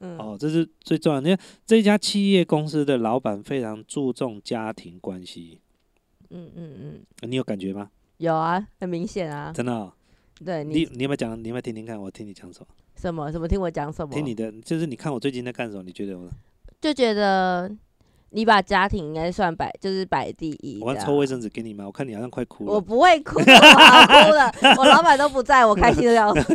[0.00, 1.30] 嗯哦，这是最重要的。
[1.30, 5.58] 因为这家企业公司的老板非常注重家庭关系，
[6.28, 6.74] 嗯嗯
[7.22, 7.90] 嗯，你有感觉吗？
[8.18, 9.50] 有啊，很明显啊。
[9.52, 9.90] 真的哦、
[10.44, 11.42] 对你你你有没有讲？
[11.42, 11.98] 你有没有听听看？
[11.98, 12.66] 我听你讲什么？
[12.94, 14.12] 什么什么听我讲什么？
[14.12, 15.82] 听你的，就是你看我最近在干什么？
[15.82, 16.28] 你觉得我？
[16.80, 17.70] 就觉得
[18.30, 20.78] 你把家庭应该算摆，就是摆第一。
[20.82, 21.84] 我要抽卫生纸给你吗？
[21.86, 22.80] 我看你好像快哭了我。
[22.80, 24.52] 不会哭，我好哭了。
[24.76, 26.54] 我老板都不在，我开心的要死。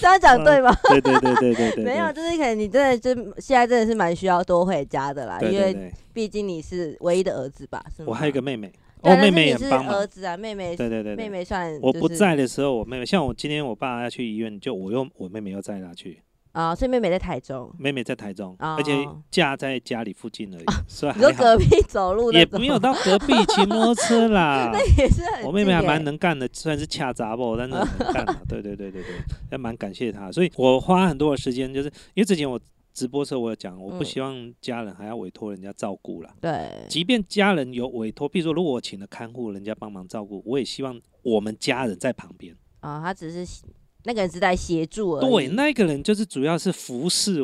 [0.00, 0.76] 这样讲对吗？
[0.88, 7.84] 对对对对对对，没有，就是可能你真的就现在真的是蛮需要多回家的啦，因为毕竟你是唯一的儿子吧？
[7.96, 8.08] 是吗？
[8.10, 8.72] 我还有一个妹妹，
[9.02, 10.06] 对啊，我妹妹也帮忙儿。
[10.06, 16.20] 子啊，妹妹对对对对，妹妹算我不在的时候，我妹妹像我今天我爸要去医院，就我又我妹妹又载她去。
[16.54, 24.70] 啊，所以妹妹在台中，妹妹在台中，而且哦家在家里附近而已，所以你说，隔壁走路也没有到隔壁骑摩托车啦。
[24.96, 28.36] 也是很我妹妹还蛮能干的，虽然是恰杂不，但是很能干的。
[28.48, 29.10] 对对对对对，
[29.50, 30.30] 还蛮感谢她。
[30.30, 32.60] 所以我花很多的时间，就是因为之前我
[32.92, 36.32] 直播的时候我有讲，我不嗯希望家人还要委托人家照顾啦。
[36.40, 42.54] 对，即便家人有委托，比如说如果我请了看护，人家帮忙照顾，我也希望我们家人在旁边。
[42.78, 43.64] 啊，他只是
[44.04, 47.40] 那个人是在协助而已，对，那个人就是主要是服侍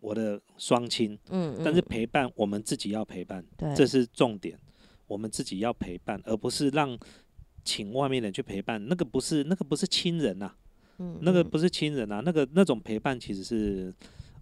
[0.00, 4.58] 我的双亲，嗯，但是嗯陪伴我们自己要陪伴，对，这是重点。
[5.06, 6.98] 我们自己要陪伴，而不是让
[7.62, 10.50] 请外面人去陪伴，那个不是那个不是亲人呐、
[10.98, 13.94] 嗯嗯那个不是亲人啊，那个那种陪伴其实是，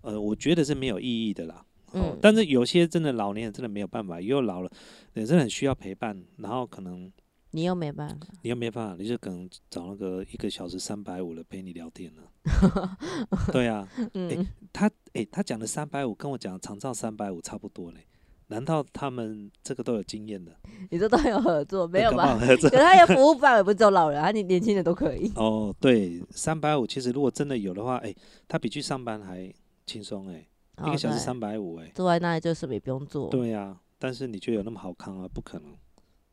[0.03, 1.65] 呃，我觉得是没有意义的啦。
[1.93, 4.71] 哦嗯，但是有些真的老年人真的没有办法，又老了，
[5.15, 7.11] 也真的很需要陪伴，然后可能
[7.53, 12.23] 你又没办法，你又没办法，你就可能找那个一个小时三百五的陪你聊天了。
[13.53, 18.07] 对啊，嗯，他诶、他讲的三百五跟我讲的长照三百五差不多嘞，
[18.49, 20.53] 难道他们这个都有经验的？
[20.91, 22.37] 你这都有合作没有吧？
[22.39, 25.31] 合作可他有服务范围不是只有老人，他你年轻人都可以。
[25.37, 28.17] 哦，对，三百五其实如果真的有的话，诶、
[28.49, 29.53] 他比去上班还
[29.87, 31.93] 轻松诶，一哦个小时三百五诶。
[31.95, 33.29] 坐在那里就什么也不用做。
[33.29, 35.29] 对呀、但是你觉得有那么好康啊？
[35.33, 35.71] 不可能，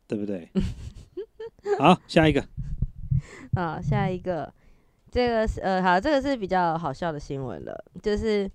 [0.10, 0.50] 对不对？
[1.78, 2.43] 好，下一个，
[3.54, 4.52] 啊，下一个，
[5.12, 8.50] 这个是呃，好，这个是比较好笑的新闻了，就是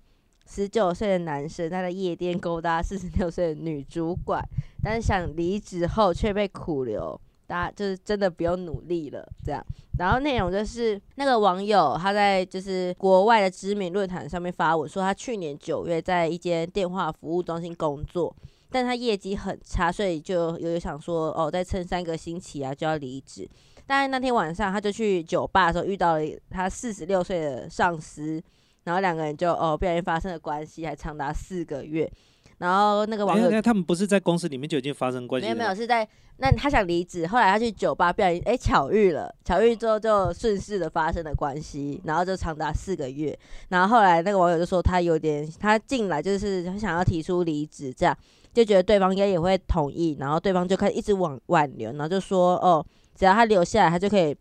[0.45, 4.43] 十九岁的男生他在夜店勾搭四十六岁的女主管，
[4.83, 9.65] 但是想离职后却被苦留，大家就是真的不用努力了这样。
[9.97, 18.35] 然后内容就是那个网友他在就是国外的知名论坛上面发文说，他去年九月在一间电话服务中心工作。
[18.69, 23.47] 但他业绩很差，所以就有想说，哦，再撑三个星期啊，就要离职。
[23.87, 28.41] 但是那天晚上，他就去酒吧的时候遇到了他四十六岁的上司，
[28.83, 32.11] 然后两个人就哦不小心发生了关系，还长达四个月。
[32.57, 35.45] 然后那个网友他们不是在公司里面就已经发生关系？
[35.45, 43.37] 没有没有是在那他想离职，后来他去酒吧不小心哎巧遇了，巧遇之后就顺势的发生了关系，然后就长达四个月。
[43.69, 48.17] 然后后来那个网友就说他有点他进来就是他想要提出离职，这样
[48.55, 54.33] 就觉得对方应该也会同意，然后对方就开始一直挽挽留，然后就说哦只要他留下来，他就可以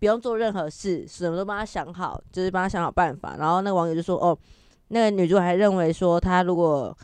[0.00, 3.36] 不用做任何事，什么都帮他想好，就是帮他想好办法。
[3.38, 4.36] 然后那个网友就说哦，
[4.88, 6.96] 那个女主还认为说他如果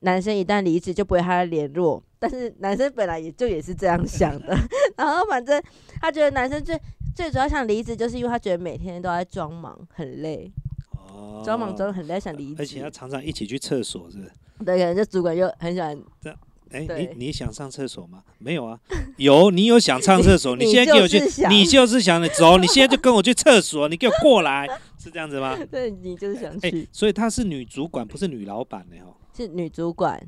[0.00, 4.54] 男生一旦离职就不会和他联络，但是男生本来也就也是这样想的，
[4.98, 5.62] 然后反正
[6.00, 6.78] 他觉得男生最
[7.14, 10.52] 最主要想离职，就是因为他觉得每天都在装忙，很累，
[11.14, 12.90] 哦，装忙装很累，想离而且要。
[12.90, 14.32] 常常一起去厕所，是不是？
[14.64, 15.96] 对，可能就主管就很喜欢，
[16.70, 16.80] 哎、
[17.16, 18.22] 你你想上厕所吗？
[18.38, 18.78] 没有啊，
[19.16, 21.52] 有，你有想上厕所， 你你现在给我去就是，想。
[21.52, 24.66] 你就是想走， 你现在就跟我去厕所，你给我过来，
[24.98, 25.56] 是这样子吗？
[25.70, 30.20] 对你就是想哎、去，所以她是女主管，不是女老板呢，哦，是女主管。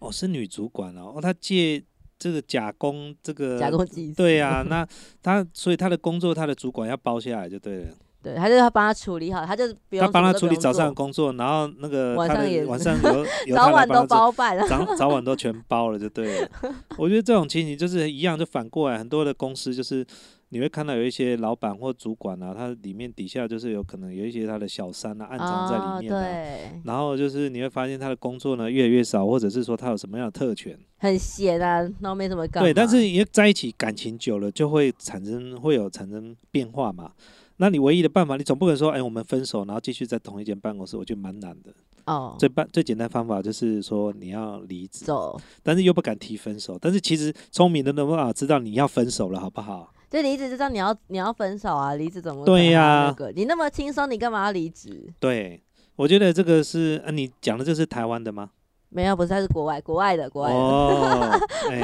[0.00, 1.82] 哦，是女主管哦，哦，她借
[2.18, 3.70] 这个假工，这个假
[4.16, 4.86] 对啊、那
[5.22, 7.94] 她所以她的工作，她的主管要包下来就对了，
[8.24, 14.66] 对，他就是要帮他处理好，他就是不用他帮她什么都不用处理早上的工作，然后那个晚上也晚上有 有早晚都包办了。
[14.66, 16.48] 早早晚都全包了就对了。
[16.96, 20.04] 我觉得这种情形就是一样，就反过来，很多的公司就是
[20.48, 26.10] 你会看到有一些老板或主管啊，他里面底下就是有可能有一些他的小三啊暗藏在里面。
[26.10, 32.66] 对，然后就是你会发现他的工作呢越来越少，或者是说他有什么样的特权，很闲啊，然后没什么干嘛。
[32.66, 37.10] 对，但是也在一起感情久了就会产生会有产生变化嘛。
[37.56, 41.72] 那你唯一的办法，你总不可能说，哎，我们分手，然后继续在同一间办公室，我觉得蛮难的。
[42.06, 49.92] 哦，最办最简单方法就是说你要离职，走，但是又不敢提分手，但是其实聪明的人办法知道你要分手了，好不好？
[50.10, 55.12] 就离职知道你要你要分手啊，离职怎么对呀那个你那么轻松，你干嘛要离职？
[55.18, 55.62] 对，
[55.96, 58.50] 我觉得这个是，啊，你讲的这是台湾的吗？
[58.90, 60.56] 没有，不是，他是国外国外的国外的。
[60.56, 61.40] 哦，
[61.70, 61.80] 哎，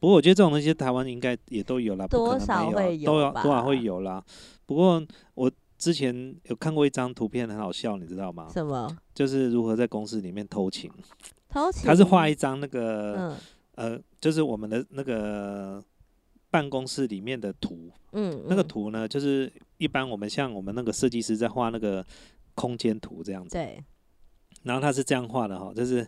[0.00, 4.24] 不过我觉得这种东西台湾应该也都有啦，不可能多少没会有多少会有啦。
[4.68, 5.02] 不过
[5.32, 8.50] 我之前有看过一张图片，很好笑，你知道吗？
[8.52, 8.94] 什么？
[9.14, 10.92] 就是如何在公司里面偷情。
[11.48, 11.84] 偷情？
[11.86, 13.36] 他是画一张那个、嗯。
[13.76, 15.82] 呃，就是我们的那个
[16.50, 22.04] 办公室里面的图，嗯，那个嗯图呢，就是一般我们像我们那个设计师在画那个
[22.54, 23.82] 空间图这样子，对，
[24.64, 26.06] 然后他是这样画的哈，就是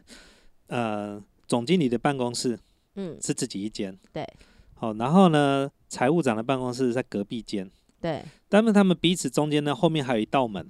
[0.66, 2.58] 呃，总经理的办公室
[2.96, 3.16] 嗯。
[3.22, 4.26] 是自己一间，对，
[4.74, 7.70] 好，然后呢，财务长的办公室在隔壁间，
[8.00, 10.66] 对，但是他们彼此中间呢，后面还有一道门，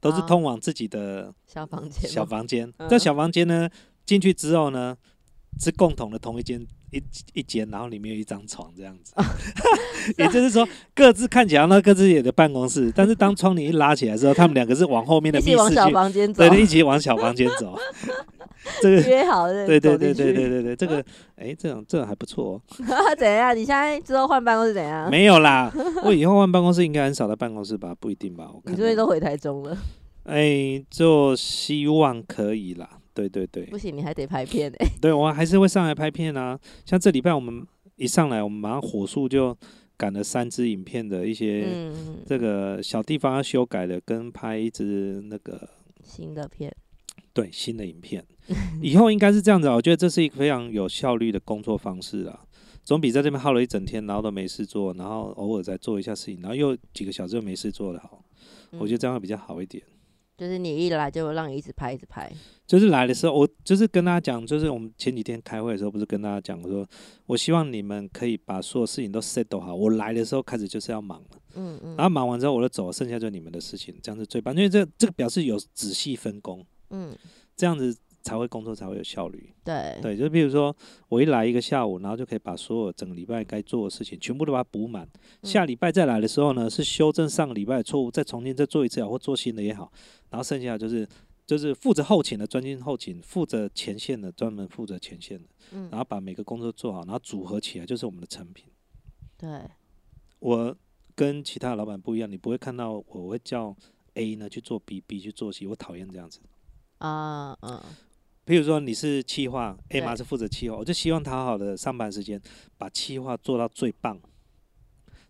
[0.00, 2.72] 都是哦通往自己的小房间，小房间。
[2.78, 2.88] 嗯。
[2.88, 3.70] 这小房间呢，
[4.04, 4.96] 进去之后呢，
[5.60, 7.02] 是共同的同一间一
[7.32, 9.14] 一间，然后里面有一张床这样子，
[10.18, 17.76] 也就是说各自看起来那各自也的办公室，但是当窗帘一拉起来之后，他们两个是往后面的密室去，房间走对，，一起往小房间走。
[18.80, 22.60] 这个，约好的，对对对对对对对，这个， 哎，这种这种还不错、哦。
[23.18, 23.56] 怎样？
[23.56, 25.10] 你现在之后换办公室怎样？
[25.10, 25.72] 没有啦，
[26.04, 27.92] 我以后换办公室应该很少在办公室吧？
[27.98, 28.44] 不一定吧？
[28.54, 29.76] 我看到你最近都回台中了，
[30.24, 32.88] 哎，就希望可以啦。
[33.14, 34.86] 对对对不，行，你还得拍片哎。
[35.00, 36.58] 对我还是会上来拍片啊。
[36.84, 39.56] 像这礼拜我们一上来，我们马上火速就
[39.96, 45.68] 赶了三支影片的一些嗯，这个小地方要修改的，跟拍一支那个
[46.02, 46.74] 新的片，
[47.32, 48.24] 对新的影片。
[48.82, 52.44] 以后应该是这样子啊，我觉得这是一个非常有效率的工作方式啊。
[52.84, 58.24] 总比在这边耗了一整天，然后都没事做，然后偶尔再做一下事情，然后又几个小时又没事做的好。
[58.72, 59.80] 我觉得嗯这样会比较好一点。
[60.36, 62.32] 就是你一来就让你一直拍，一直拍。
[62.72, 66.88] 就是来的时候，我就是跟大家讲，就是我们前几天开会的时候，不是跟大家讲，我说
[67.26, 69.74] 我希望你们可以把所有事情都 settle 好。
[69.74, 74.56] 我来的时候开始就是要忙了，嗯嗯然后忙完之后我就走，剩下就是你们的事情，这样是最棒。
[74.56, 77.14] 因为这这个表示有仔细分工，嗯，
[77.54, 79.52] 这样子才会工作才会有效率。
[79.62, 80.74] 对对，就比如说
[81.10, 85.06] 我一来一个下午，然后就可以把所有整个礼拜该做的事情全部都把它补满。
[85.42, 89.92] 下礼拜再来的时候呢，是修正上个礼拜的错误，再重新再做一次也好，或做新的也好。
[90.30, 91.06] 然后剩下就是
[91.52, 98.64] 就是负责后勤的专心后勤，负责前线的专门负责前线的，嗯然后把每个工作做好，然后组合起来就是我们的成品。
[99.36, 99.60] 对，
[100.38, 100.74] 我
[101.14, 103.76] 跟其他老板不一样，你不会看到我会叫
[104.14, 106.40] A 呢去做 B，B 去做 C，我讨厌这样子。
[106.96, 107.78] 啊嗯
[108.46, 112.40] 譬如说你是企划，A 对嘛是负责企划，我就希望他好好的上班时间
[112.78, 114.18] 把企划做到最棒。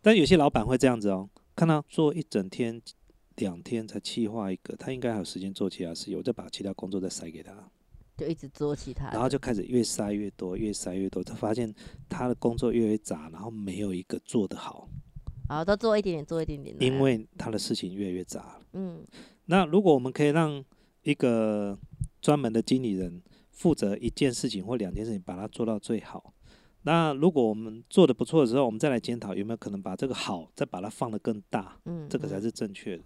[0.01, 2.81] 但有些老板会这样子哦，看到做一整天、
[3.37, 7.53] 两天才气化一个，他应该还有时间做其他事情，我就把其他工作再塞给他，
[8.17, 11.75] 就一直做其他，然后就开始越塞越多，越塞越多，他发现
[12.09, 14.89] 他的工作越来越杂，然后没有一个做得好，
[15.49, 16.77] 然后都做一点点，做一点点。
[16.81, 18.59] 因为他的事情越来越杂。
[18.75, 19.05] 嗯
[19.47, 20.65] 那如果我们可以让
[21.03, 21.77] 一个
[22.21, 26.33] 专门的经理人负责一件事情或两件事情，把它做到最好，
[26.83, 33.05] 那如果我们做的不错的时候，我们再来检讨有没有可能把这个好再把它放得更大，嗯，嗯这个才是正确的。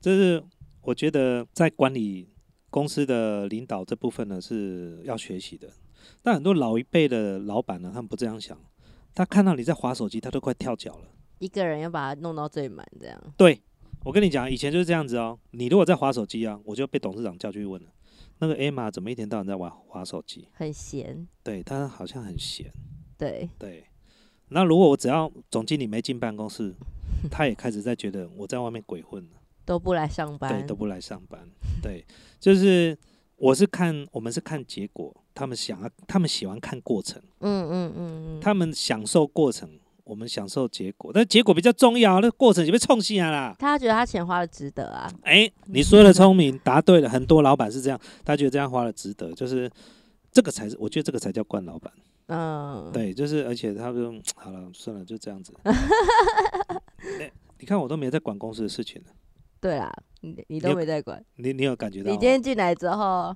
[0.00, 0.42] 这是
[0.82, 2.28] 我觉得在管理
[2.70, 5.68] 公司的领导这部分呢是要学习的。
[6.22, 8.58] 但很多老一辈的老板呢，他们不这样想，
[9.14, 11.08] 他看到你在划手机，他都快跳脚了。
[11.38, 13.20] 一个人要把它弄到最满，这样。
[13.36, 13.60] 对，
[14.04, 15.38] 我跟你讲，以前就是这样子哦。
[15.50, 17.88] 你如果在划手机啊，我就被董事长叫去问了。
[18.38, 20.48] 那个 Emma 怎么一天到晚在玩划手机？
[20.52, 22.72] 很闲，对他好像很闲。
[23.16, 23.84] 对，对，
[24.48, 26.74] 那如果我只要总经理没进办公室，
[27.30, 29.37] 他也开始在觉得我在外面鬼混了，
[29.68, 31.38] 都不来上班，对，都不来上班。
[31.82, 32.02] 对，
[32.40, 32.96] 就是
[33.36, 39.68] 我是看我们是看结果，他们想要，他们喜欢看过程，嗯嗯嗯嗯，他们享受过程，
[40.04, 43.54] 我们享受结果，但结果比较重要，那过程就被冲下来啦。
[43.58, 47.10] 他觉得他钱花的值得啊，哎、你说的聪明，答对了。
[47.10, 49.70] 很多老板是这样，他觉得这样花的值得，就是
[50.32, 51.92] 这个才是，我觉得这个才叫惯老板。
[52.28, 55.52] 嗯，对，就是而且他就好了，算了，就这样子。
[57.20, 59.08] 哎你看我都没在管公司的事情了，
[59.60, 62.10] 对啦，你你你都没在管，你你有感觉到？
[62.10, 63.34] 你今天进来之后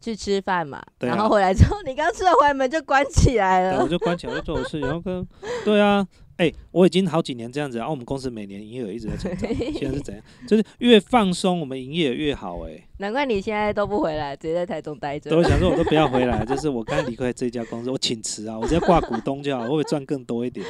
[0.00, 5.26] 去吃饭嘛，对啊然后回来之后，你刚吃了回来门就关起来对，我了，就关起来，我就做我的事情，然后跟
[5.64, 10.24] 对啊，哎、我已经好几年这样子，然、后我们公司每年营业额一直在成长，现在是怎样？
[10.48, 12.88] 就是越放松，我们营业额越好、哎。
[12.98, 15.38] 难怪你现在都不回来，直接在台中待着对，。
[15.38, 20.66] 我想说，我都不要回来，就是我刚离开这家公司，我请辞啊，我直接挂股东就好，我会赚更多一点？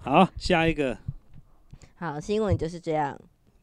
[0.00, 0.96] 好，下一个
[1.96, 3.18] 好，新闻就是这样，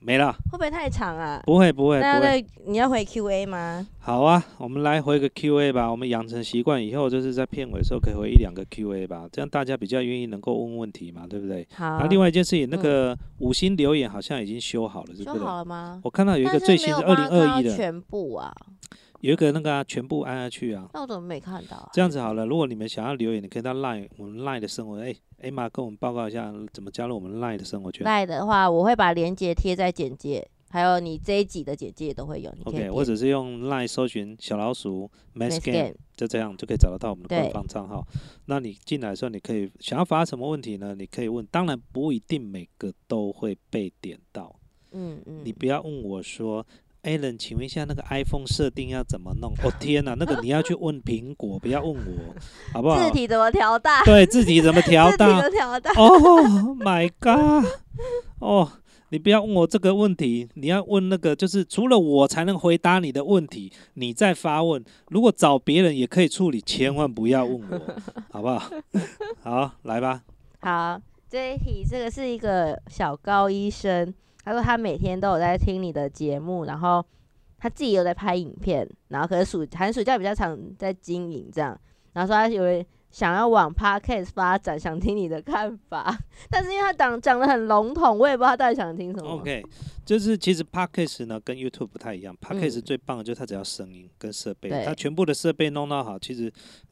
[0.05, 1.41] 没了，会不会太长啊？
[1.45, 3.87] 不会不会那要不会，再你要回 Q&A 吗？
[3.99, 11.65] 好啊，我们来回个 Q&A 吧，我们养成习惯，以后就是在片尾的时候可以回一两个 Q&A 吧，这样大家比较愿意能够问问题嘛，对不对？
[11.73, 15.45] 好那，另外一件事情，那个五星留言好像已经修好了，是修不是？
[15.45, 16.01] 好了吗？
[16.03, 18.53] 我看到有一个最新的二有帮他看到零二一的，全部啊，
[19.23, 20.89] 有一个那个、啊、全部按下去啊。
[20.93, 21.89] 那我怎么没看到啊？
[21.93, 28.03] 这样子好了，如果你们想要留言，你可以到 Line 我们 Line 的生活，哎、艾玛跟我们报告一下怎么加入我们 Line 的生活圈。
[28.03, 32.53] 赖的话，我会把链接贴在简介，还有你这一集的简介都会有。
[32.65, 38.05] OK，或者是用 Line 搜寻小老鼠 Game，Game 就这样就可以找得到我们的官方账号。
[38.47, 40.93] 那你进来的时候，你可以想要发什么问题呢？
[40.95, 44.53] 你可以问，当然不一定每个都会被点到。
[44.91, 46.67] 嗯嗯，你不要问我说。
[47.03, 49.53] Alan，请问一下那个 iPhone 设定要怎么弄？
[49.63, 52.35] 哦天哪， 那个你要去问苹果，不要问我，
[52.71, 53.11] 好不好字？
[53.11, 54.03] 体怎么调大？
[54.03, 55.41] 对，字体怎么调字 体大？
[55.41, 55.91] 都调大。
[55.91, 56.41] 哦、
[56.79, 57.65] my god！
[58.39, 58.71] 哦，
[59.09, 64.83] 你不要问我这个问题，你要问那个，就是除了我才能回答你的问题，你再发问。
[65.09, 67.81] 如果找别人也可以处理，千万不要问我，
[68.31, 68.71] 好不好？
[69.43, 70.21] 好，来吧。
[70.61, 74.13] 好，这一题，这个是一个小高医生，
[74.43, 77.05] 他说他每天都有在听你的节目，然后
[77.57, 81.79] 他自己有在拍影片，然后可是暑寒暑假比较常在经营这样，
[82.13, 82.85] 然后说他以为。
[83.13, 86.17] 想要往 podcast 发展，想听你的看法，
[86.49, 89.29] 但是因为他讲讲的很笼统，我也不知道他到底想听什么。
[89.33, 89.63] OK，
[90.03, 96.51] 就是其实 podcast 呢跟 YouTube 不太一样，podcast 最棒的就是它只要声音跟设备，它全部的设备弄到好，其实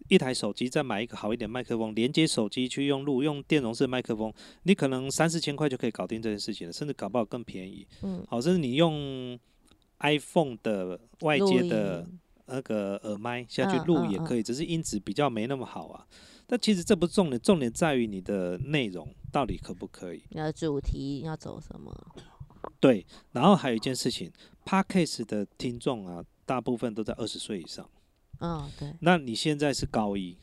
[0.10, 7.88] 一台手机再买一个好一点麦克风，连接手机去用录，用电容式麦克风，你可能三四千块就可以搞定这件事情了，甚至搞不好更便宜。
[8.04, 9.40] 嗯，好，甚至你用
[10.02, 12.06] iPhone 的外接的。
[12.52, 16.06] 那个耳麦下去录也可以，只是音质比较没那么好啊。
[16.46, 20.22] 但其实这不重点，重点在于你的内容到底可不可以。
[20.30, 21.96] 你的主题要走什么？
[22.80, 24.30] 对，然后还有一件事情
[24.66, 27.90] ，Podcast 的听众啊，大部分都在二十岁以上。
[28.40, 28.94] 嗯，对。
[29.00, 30.38] 那你现在是高一，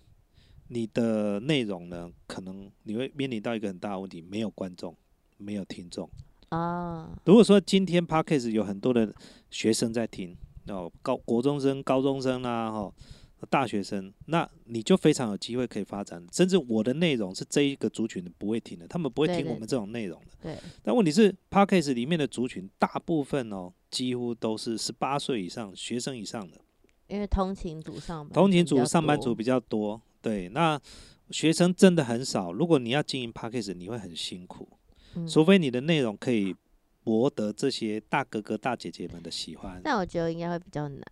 [0.69, 4.97] 你的内容呢，可能你会面临到一个很大的问题，没有观众，
[5.37, 6.09] 没有听众
[6.49, 7.21] 啊。
[7.27, 9.15] 如果说今天 Podcast 有很多的
[9.51, 10.37] 学生在听。
[10.71, 12.93] 哦，高国中生、高中生啊，哈，
[13.49, 16.25] 大学生，那你就非常有机会可以发展。
[16.33, 20.27] 甚至我的内容是这一个族群的不会听的，他们不会听我们这种内容的。
[20.43, 20.57] 对。
[20.83, 26.59] 但问题是 p a c k a g e 里面的族群大部分哦，几乎都是十八岁以上学生以上的。
[27.09, 30.01] 因为通勤族上班，通勤族上班族比较多。
[30.21, 30.81] 对，那
[31.31, 32.53] 学生真的很少。
[32.53, 34.69] 如果你要经营 p a c k a g e 你会很辛苦，
[35.29, 36.55] 除非你的内容可以。
[37.09, 41.03] 博得这些大哥哥大姐姐们的喜欢，但我觉得应该会比较难，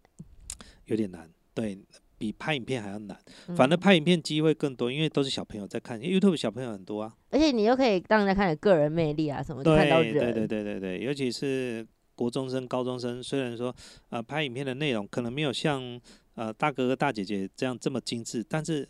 [0.85, 1.79] 有点难，对
[2.19, 3.19] 比拍影片还要难。
[3.57, 7.17] 反正拍影片机会更多，因为都是小朋友在看，YouTube 小朋友很多啊。
[7.31, 10.13] 而且你又可以让人家看你个人魅力啊什么，看到人。
[10.13, 13.75] 对对对对对，尤其是国中生、高中生，虽然说
[14.11, 15.99] 呃拍影片的内容可能没有像
[16.35, 18.87] 呃大哥哥大姐姐这样这么精致，但是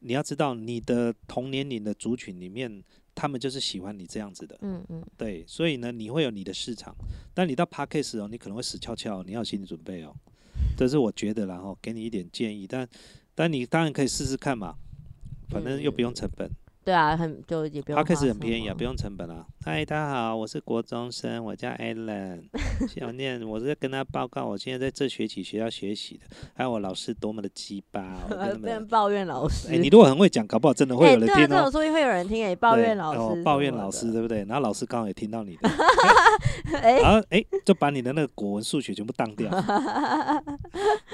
[0.00, 2.82] 你要知道你的同年龄的族群里面。
[3.20, 6.96] 他们就是喜欢你这样子的，嗯嗯，对，所以呢，你会有你的市场，
[7.34, 10.16] 但你到 p a c k a g e 哦，你可能会死翘翘，你要有心理准备哦，
[10.74, 12.88] 这是我觉得，然后给你一点建议，但
[13.34, 14.74] 但你当然可以试试看嘛，
[15.50, 16.50] 反正又不用成本。
[16.90, 18.02] 对啊，很就也不用。
[18.02, 19.46] 开始很便宜啊，不用成本啊。
[19.64, 22.42] 嗨，大家好，我是国中生，我叫 Allen，
[22.88, 28.26] 小 念，我是在跟他报告，我现在在这学期学校学习的，还有我老师多么的鸡巴，
[28.60, 29.68] 被人 抱怨老师。
[29.72, 31.46] 哎，你如果很会讲，搞不好真的会有人听哦。
[31.48, 34.38] 这种说音会有人听，哎，抱怨老师，抱怨老师，对不对？
[34.46, 35.70] 然后老师刚好也听到你的，
[37.00, 39.48] 然后哎，就把你的那个国文、数学全部当掉。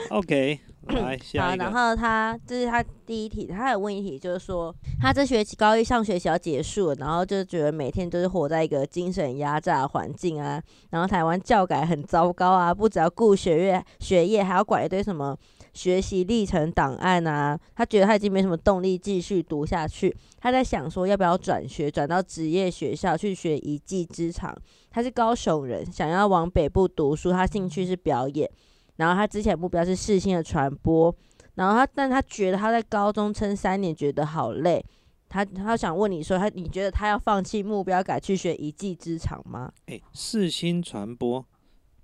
[0.08, 0.58] OK。
[0.94, 1.64] 来下一个。
[1.64, 15.36] 然后他这是他第一题，他有问一题，就是说他这学期高一上学期要结束了，然后就觉得每天都是活在一个精神压榨的环境啊，然后台湾教改很糟糕啊，不只要顾学业学业，还要管一堆什么
[15.72, 24.56] 学习历程档案啊，他觉得他已经没什么动力继续读下去，他在想说要不要转学转到职业学校去学一技之长。
[24.90, 28.50] 他是高雄人，想要往北部读书，他兴趣是表演。
[28.96, 31.14] 然后他之前目标是世新的传播，
[31.54, 34.84] 然后他，但他觉得他在高中撑三年觉得好累，
[35.28, 39.72] 他他想问你说，他你觉得他要放弃目标改去学一技之长吗？
[39.86, 41.44] 哎，世新传播，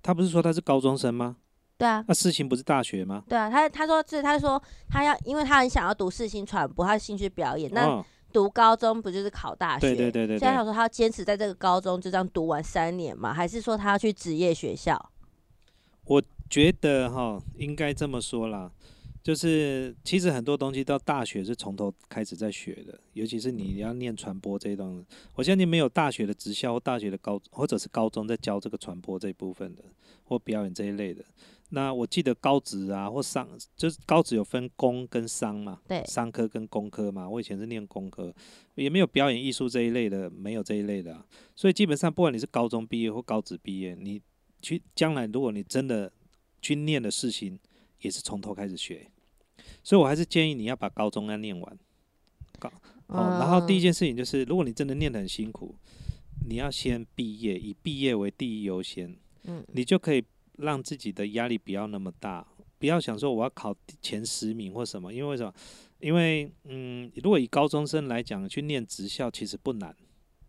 [0.03, 1.37] 他不是说他是高中生吗？
[1.79, 3.25] 对啊，那世新不是大学吗？
[3.29, 9.89] 对啊，他他说是他说他要，因为他很想要读世新传播，他兴趣表演，那读高中不就是考大学？
[9.89, 10.39] 对对对对。
[10.39, 15.11] 现在想说他要坚持在这个高中就这样读完三年嘛，还是说他要去职业学校？
[16.05, 16.23] 我。
[16.53, 18.71] 觉得哈，应该这么说啦，
[19.23, 25.03] 就是其实很多东西到大学是从头开始在学的，尤其是你要念传播这一段，
[25.35, 29.83] 我相信没有大学的职校、或大学的高或者是高中在教这个传播这一部分的，
[30.25, 31.25] 或表演这一类的。
[31.71, 37.27] 那我记得高职啊或商，就是高职有分工跟商嘛，对，商科跟工科嘛。
[37.27, 38.31] 我以前是念工科，
[38.75, 41.25] 也没有表演艺术这一类的，没有这一类的。
[41.57, 44.21] 所以基本上不管你是高中毕业或高职毕业，你
[44.61, 46.13] 去将来如果你真的
[46.63, 47.59] 去念的事情
[48.01, 49.11] 也是从头开始学，
[49.83, 51.79] 所以我还是建议你要把高中要念完。
[52.59, 52.73] 高
[53.09, 55.75] 哦，然后第一件事情就是，如果你真的念得很辛苦，
[56.49, 59.15] 你要先毕业，以毕业为第一优先。
[59.43, 60.25] 嗯，你就可以
[60.59, 62.47] 让自己的压力不要那么大，
[62.79, 65.53] 不要想说我要考前十名或什么，因为为什么？
[65.99, 69.95] 因为嗯，如果以高中生来讲去念职校其实不难。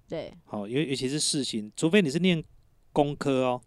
[0.07, 2.43] 对，好，尤尤其是世新，除非你是念
[2.91, 3.61] 工科哦。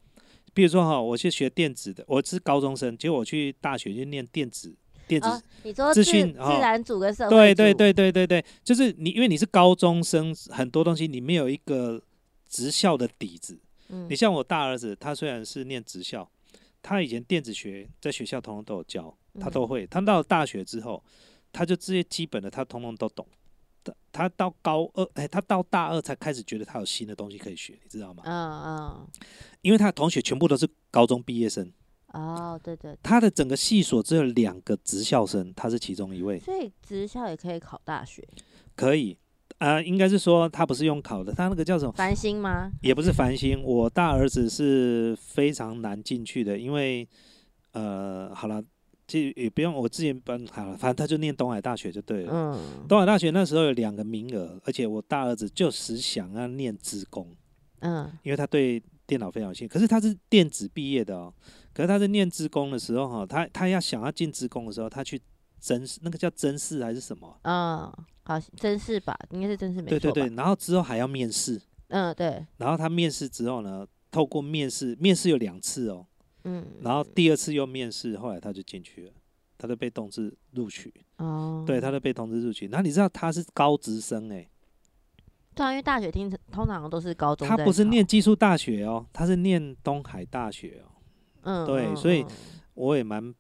[0.57, 4.75] 比如说哈，我去学电子的，我是高中生，结果我去大学去念电子，
[5.07, 5.29] 电子，
[5.65, 12.01] 你说资讯自然组跟社会对对对对对对，就是你，因为你是高中生，很多东西你没有一个
[12.49, 13.59] 职校的底子，
[13.91, 14.07] 嗯。
[14.09, 16.27] 你像我大儿子，他虽然是念职校，
[16.81, 19.53] 他以前电子学在学校通通都有教，他嗯。
[19.53, 19.87] 都会。
[19.87, 21.05] 他到了大学之后，
[21.53, 23.27] 他就这些基本的他通通都懂。
[23.87, 28.23] 他他到高二，哎、他到大二才开始觉得他有新的东西可以学，你知道吗？
[28.27, 29.07] 嗯嗯，
[29.63, 31.73] 因为他的同学全部都是高中毕业生，
[32.13, 38.27] 哦，对对，他的整个系所只有两个职校生，他是其中一位，所以职校也可以考大学，
[38.75, 39.17] 可以。
[39.59, 41.93] 啊、应该是说他不是用考的，他那个叫什么？
[41.93, 42.71] 繁星吗？
[42.83, 47.09] 也不是繁星，我大儿子是非常难进去的，因为
[47.73, 48.63] 呃，好了，
[49.07, 52.33] 就也不用我之前班好了，反正他就念东海大学就对了。
[52.33, 57.29] 嗯东海大学那时候有两个名额，而且我大儿子就是想要念职工，
[57.81, 59.73] 嗯因为他对电脑非常有兴趣。
[59.73, 61.33] 可是他是电子毕业的哦，
[61.73, 65.21] 可是他在念职工的时候哈，他他要想要进职工的时候，他去
[65.61, 67.39] 甄那个叫真试还是什么？
[67.43, 67.93] 嗯，
[68.25, 69.17] 好，真是吧？
[69.31, 69.99] 应该是真是没错？
[70.01, 76.05] 对对对，然后之后还要面试，嗯对，然后他面试之后呢，透过面试，面试有两次哦。
[76.49, 79.13] 嗯，然后第二次又面试，后来他就进去了，
[79.59, 82.69] 他就被通知录取，哦，对，他就被通知录取。
[82.69, 84.49] 然后你知道他是高职生诶、
[85.55, 91.03] 对啊，因为大学听通常都是高中，他不是念技术大学哦，他是念东海大学哦。
[91.43, 92.29] 嗯，嗯对所以嗯。
[92.75, 93.35] 我也蛮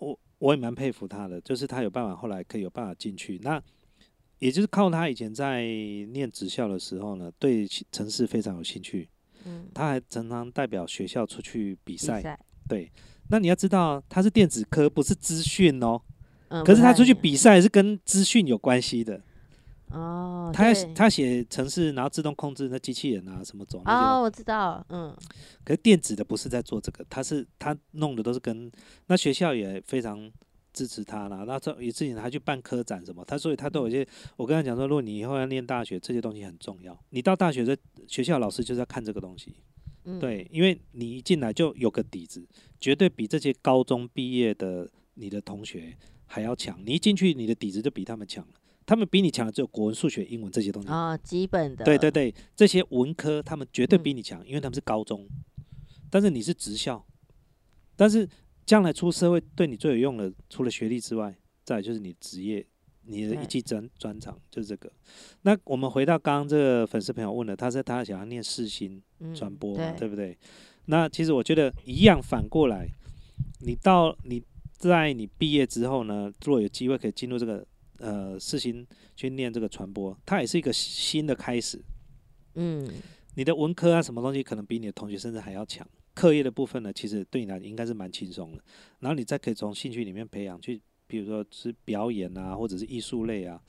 [0.00, 3.38] 我我也蛮佩服他的，就是他有办法后来可以有办法进去。
[3.42, 3.62] 那
[4.40, 5.62] 也就是靠他以前在
[6.12, 9.08] 念职校的时候呢，对城市非常有兴趣，
[9.44, 9.68] 嗯。
[9.72, 12.38] 他还常常代表学校出去比比赛。
[12.70, 12.92] 赛，对，
[13.28, 16.00] 那你要知道他是电子科，不是资讯哦。
[16.48, 19.20] 嗯，可是他出去比赛是跟资讯有关系的，
[19.90, 25.16] 哦，他要他写程式，然后自动控制那机器人啊什么走那些东哦，我知道，嗯
[25.64, 28.70] 可是电子的不是在做这个，他是他弄的都是跟
[29.06, 30.28] 那学校也非常
[30.72, 31.44] 支持他啦。
[31.46, 34.06] 那这以之前他去办科展什么，他所以他都有一些。
[34.36, 36.98] 我跟他讲说，如果你以后要念大学，这些东西很重要。
[37.10, 37.76] 你到大学的
[38.08, 39.54] 学校老师就是要看这个东西，
[40.10, 42.46] 嗯，对，因为你一进来就有个底子，
[42.80, 45.96] 绝对比这些高中毕业的你的同学
[46.26, 46.80] 还要强。
[46.84, 48.54] 你一进去，你的底子就比他们强了。
[48.86, 50.88] 他们比你强的只有国文、数学、英文这些东西。
[50.88, 55.28] 哦，基本的，对对对，这些文科他们绝对嗯比你强，因为他们是高中，
[56.10, 57.06] 但是你是职校，
[57.94, 58.28] 但是
[58.66, 62.66] 将来出社会对你最有用的，除了学历之外，再就是你职业，
[63.10, 64.90] 你的一对技专专长就是这个。
[65.42, 70.36] 那我们回到刚刚这个粉丝朋友问了，他说他想要念四新嗯传播嘛，对对不对？
[70.86, 72.88] 那其实我觉得一样，反过来，
[73.60, 74.42] 你到你
[74.72, 77.66] 在你毕业之后呢，如果有机会可以进入这个
[77.98, 81.82] 呃四新去念这个传播，它也是一个新的开始。
[82.54, 82.88] 嗯
[83.34, 85.86] 你的文科啊，什么东西可能比你的同学甚至还要强。
[86.12, 88.62] 课业的部分呢，其实对你来应该是蛮轻松的。
[88.98, 90.80] 然后你再可以从兴趣里面培养，去
[91.10, 93.60] 比如说是表演啊，或者是艺术类啊，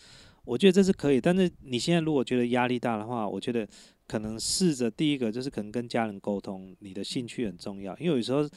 [0.46, 1.20] 我觉得这是可以。
[1.20, 3.68] 但是你现在如果觉得压力大的话，我觉得
[4.08, 8.48] 可能试着第一个就是可能跟家人沟通，你的兴趣很重要，因为有时候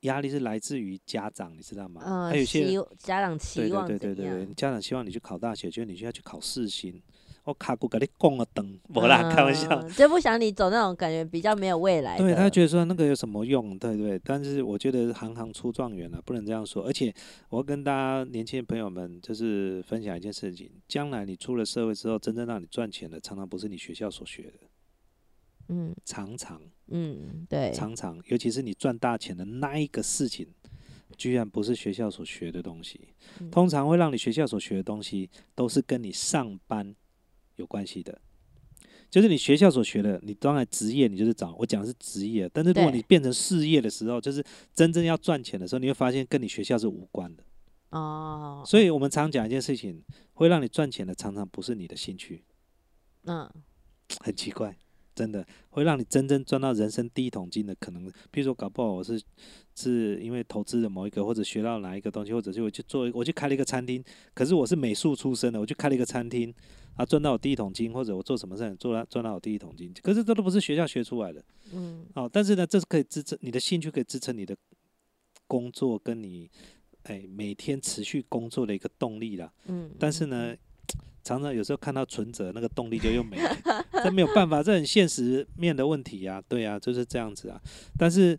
[0.00, 2.02] 压力是来自于家长，你知道吗？
[2.04, 2.68] 嗯，还有些
[2.98, 7.02] 家长期望对望对对对对，家长希望你去考大学，觉得你需要去考世新。
[7.48, 9.68] 我卡古给你供了等，不啦，开玩笑。
[9.70, 12.22] 嗯 就不想你走那种感觉比较没有未来的。
[12.22, 14.20] 对他觉得说那个有什么用，对对？
[14.22, 16.84] 但是我觉得行行出状元了、不能这样说。
[16.84, 17.12] 而且
[17.48, 24.52] 我要跟大家年轻的朋友们，就是分享一件事情：将来你出了社会之后，真正让你赚钱的，常常不是你学校所学的，
[25.70, 30.46] 嗯常常嗯，对，常常，尤其是你赚大钱的那一个事情，
[31.16, 33.14] 居然不是学校所学的东西。
[33.40, 36.94] 嗯通常会让你学校所学的东西，都是跟你上班
[37.58, 38.18] 有关系的。
[39.10, 44.44] 就是你学校所学的，你当然职业你就是找我讲的是职业，但是如果你变成事业的时候，就是
[44.74, 47.42] 真正要赚钱的时候，你会发现跟你学校是无关的。
[47.90, 50.04] 哦，所以我们常讲一件事情，
[50.34, 52.44] 会让你赚钱的，常常不是你的兴趣，
[53.24, 53.50] 嗯
[54.20, 54.76] 很奇怪，
[55.14, 59.18] 真的会让你真正赚到人生第一桶金的，可能，譬如说搞不好我是
[59.74, 64.04] 是因为投资的某一个，或者学到哪一个东西，或者是我去做，我去开了一个餐厅，
[64.34, 66.54] 可是我是美术出身的，我去开了一个餐厅，
[66.98, 71.42] 啊，赚到我第一桶金，或者我做什么事做到赚到我第一桶金，可是这都不是学校学出来的，
[71.72, 74.56] 嗯哦，但是呢，这是可以支撑你的兴趣，可以支撑你的
[75.46, 76.50] 工作跟你
[77.04, 79.50] 哎每天持续工作的一个动力啦。
[79.66, 80.52] 嗯，但是呢，
[81.22, 83.56] 常常有时候看到存折，那个动力就又没了，
[84.02, 87.60] 这没有办法，这很现实面的问题呀、对呀、就是这样子啊。
[87.96, 88.36] 但是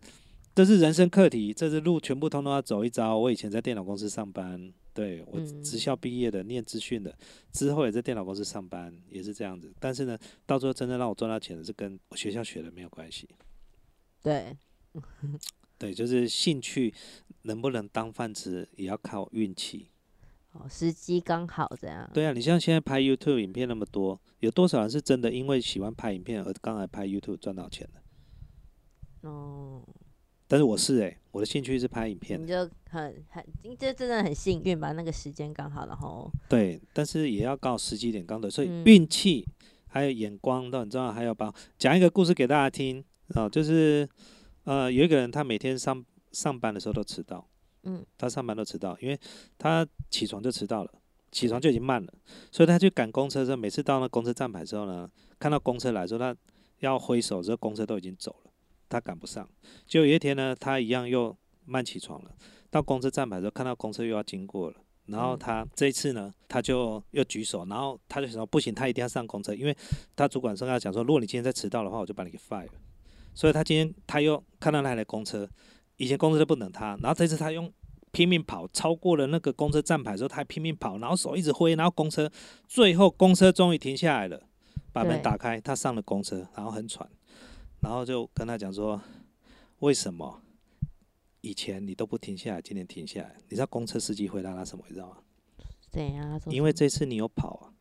[0.54, 3.18] 这是人生课题，这是路全部通通要走一遭。
[3.18, 4.70] 我以前在电脑公司上班，
[5.00, 7.18] 对我嗯职校毕业的，念资讯的，
[7.54, 9.74] 之后也在电脑公司上班，也是这样子。
[9.80, 13.30] 但是呢，到最后真正让我赚到钱的是跟我学校学的没有关系。
[14.22, 14.58] 对，
[15.80, 16.94] 对，就是兴趣
[17.44, 19.88] 能不能当饭吃，也要靠运气。
[20.52, 22.10] 哦，时机刚好这样。
[22.14, 29.30] 对啊，你像现在拍 YouTube 影片那么多，有多少人是真的因为喜欢拍影片而刚来拍 YouTube 赚到钱的？
[29.30, 29.82] 哦，
[30.50, 33.46] 但是我是哎、我的兴趣是拍影片你，就很很，
[33.78, 34.92] 这真的很幸运吧？
[34.94, 38.84] 那个时间刚好，然后对，但是也要告时机点刚对，所以嗯。
[38.84, 39.48] 运气
[39.88, 43.04] 还有眼光都很重要，还要把讲一个故事给大家听
[43.36, 44.10] 啊、就是
[44.64, 47.48] 呃有一个人他每天上上班的时候都迟到，
[47.84, 49.20] 嗯，他上班都迟到，因为
[49.60, 50.92] 他起床就迟到了，
[51.32, 52.12] 起床就已经慢了，
[52.52, 56.36] 所以他去赶公车的时候，每次到那公车站牌之后呢，看到公车来的时候，他
[56.80, 58.49] 要挥手，之后公车都已经走了，
[58.90, 59.48] 他赶不上。
[59.86, 61.36] 就有一天呢，他一样又
[61.66, 62.32] 慢起床了，
[62.70, 64.76] 到公车站牌的时候，看到公车又要经过了。
[65.06, 69.76] 然后嗯他这一次呢，他就又举手，然后他就想说不行，他一定要上公车，因为
[70.16, 72.74] 他主管说跟他讲说，如果你今天再迟到的话，我就把你给 fire 了。
[73.34, 75.50] 所以他今天他又看到那台公车，
[75.98, 77.72] 以前公车都不等他，然后这次他用
[78.12, 82.30] 拼命跑，超过了那个公车站牌之后，他还拼命跑，然后手一直挥，然后公车
[82.68, 84.42] 最后公车终于停下来了，
[84.92, 87.10] 把门打开，他上了公车，然后很喘，
[87.82, 89.02] 然后就跟他讲说，
[89.80, 90.42] 为什么
[91.42, 93.36] 以前你都不停下来，今天停下来？
[93.48, 94.84] 你知道公车司机回答他什么？
[94.88, 95.18] 你知道吗？
[96.52, 97.74] 因为这次你有跑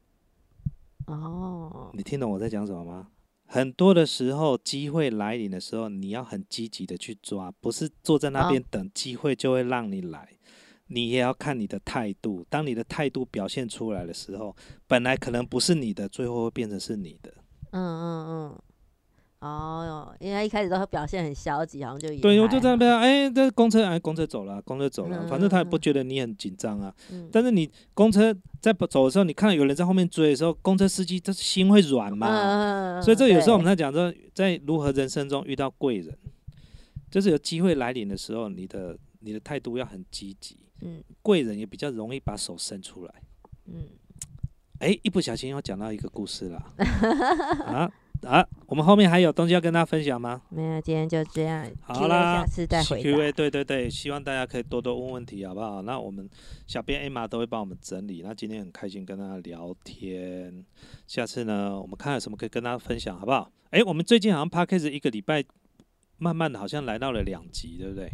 [1.07, 3.09] 啊，哦，你听懂我在讲什么吗？
[3.45, 10.37] 很多的时候，机会来临的时候，你要很积极的去抓，不是坐在那哦边等机会就会让你来。
[10.91, 17.35] 你也要看你的态度，当你的态度表现出来的时候，本来可能不是你的，最后会变成是你的。
[17.73, 18.63] 嗯嗯嗯，
[19.41, 26.93] 哦，因为他一开始都会表现很消极，好像就也对，我就还在那边，哎，这公车，哎，公车走了，公车走了，反正他也不嗯觉得你很紧张啊。
[27.13, 32.27] 嗯但是你公车在走的时候，你看到有人在后面追的时候，公车司机他心会软嘛。
[32.29, 36.19] 嗯，所以这有时候我们在讲说，在如何人生中遇到贵人，
[37.09, 43.15] 就是有机会来临的时候，你的你的态度要很积极，嗯贵人也比较容易把手伸出来。
[43.67, 43.85] 嗯，
[44.81, 46.73] 哎，一不小心又讲到一个故事了
[47.67, 47.89] 啊
[48.23, 48.47] 啊！
[48.67, 50.43] 我们后面还有东西要跟大家分享吗？
[50.51, 55.83] 没有，今天就这样，好啦下次再回 Q&A，对对对，希望大家可以多多问问题，好不好？
[55.83, 56.29] 那我们
[56.67, 58.23] 小编 Emma 都会帮我们整理。
[58.25, 60.65] 那今天很开心跟大家聊天，
[61.07, 63.51] 下次呢，我们看有什么可以跟大家分享，好不好？
[63.71, 65.45] 哎，我们最近好像 p a c k a g e 一个礼拜，
[66.19, 68.11] 慢慢的好像来到了两集，对不对？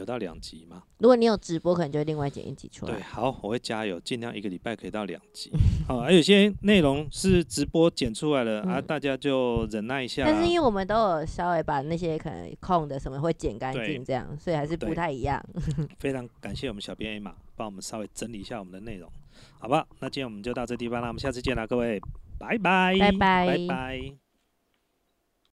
[0.00, 0.82] 有到两集吗？
[0.98, 5.50] 如果你有直播，可能就会另外剪一集出来对，好，我会加油，尽量一个礼拜可以到两集。
[5.86, 10.24] 好，而有些内容是直播剪出来的、啊，嗯大家就忍耐一下。
[10.24, 15.40] 但是因为我们都有稍微把那些可能空的什么会剪干净，这样，所以还是不太一样。
[16.00, 19.10] 非常感谢我们小编 A 玛帮我们稍微整理一下我们的内容，
[19.58, 19.86] 好吧？
[20.00, 22.00] 那今天我们就到这地方了，我们下次见啦，各位，
[22.38, 24.29] 拜拜，拜拜拜拜。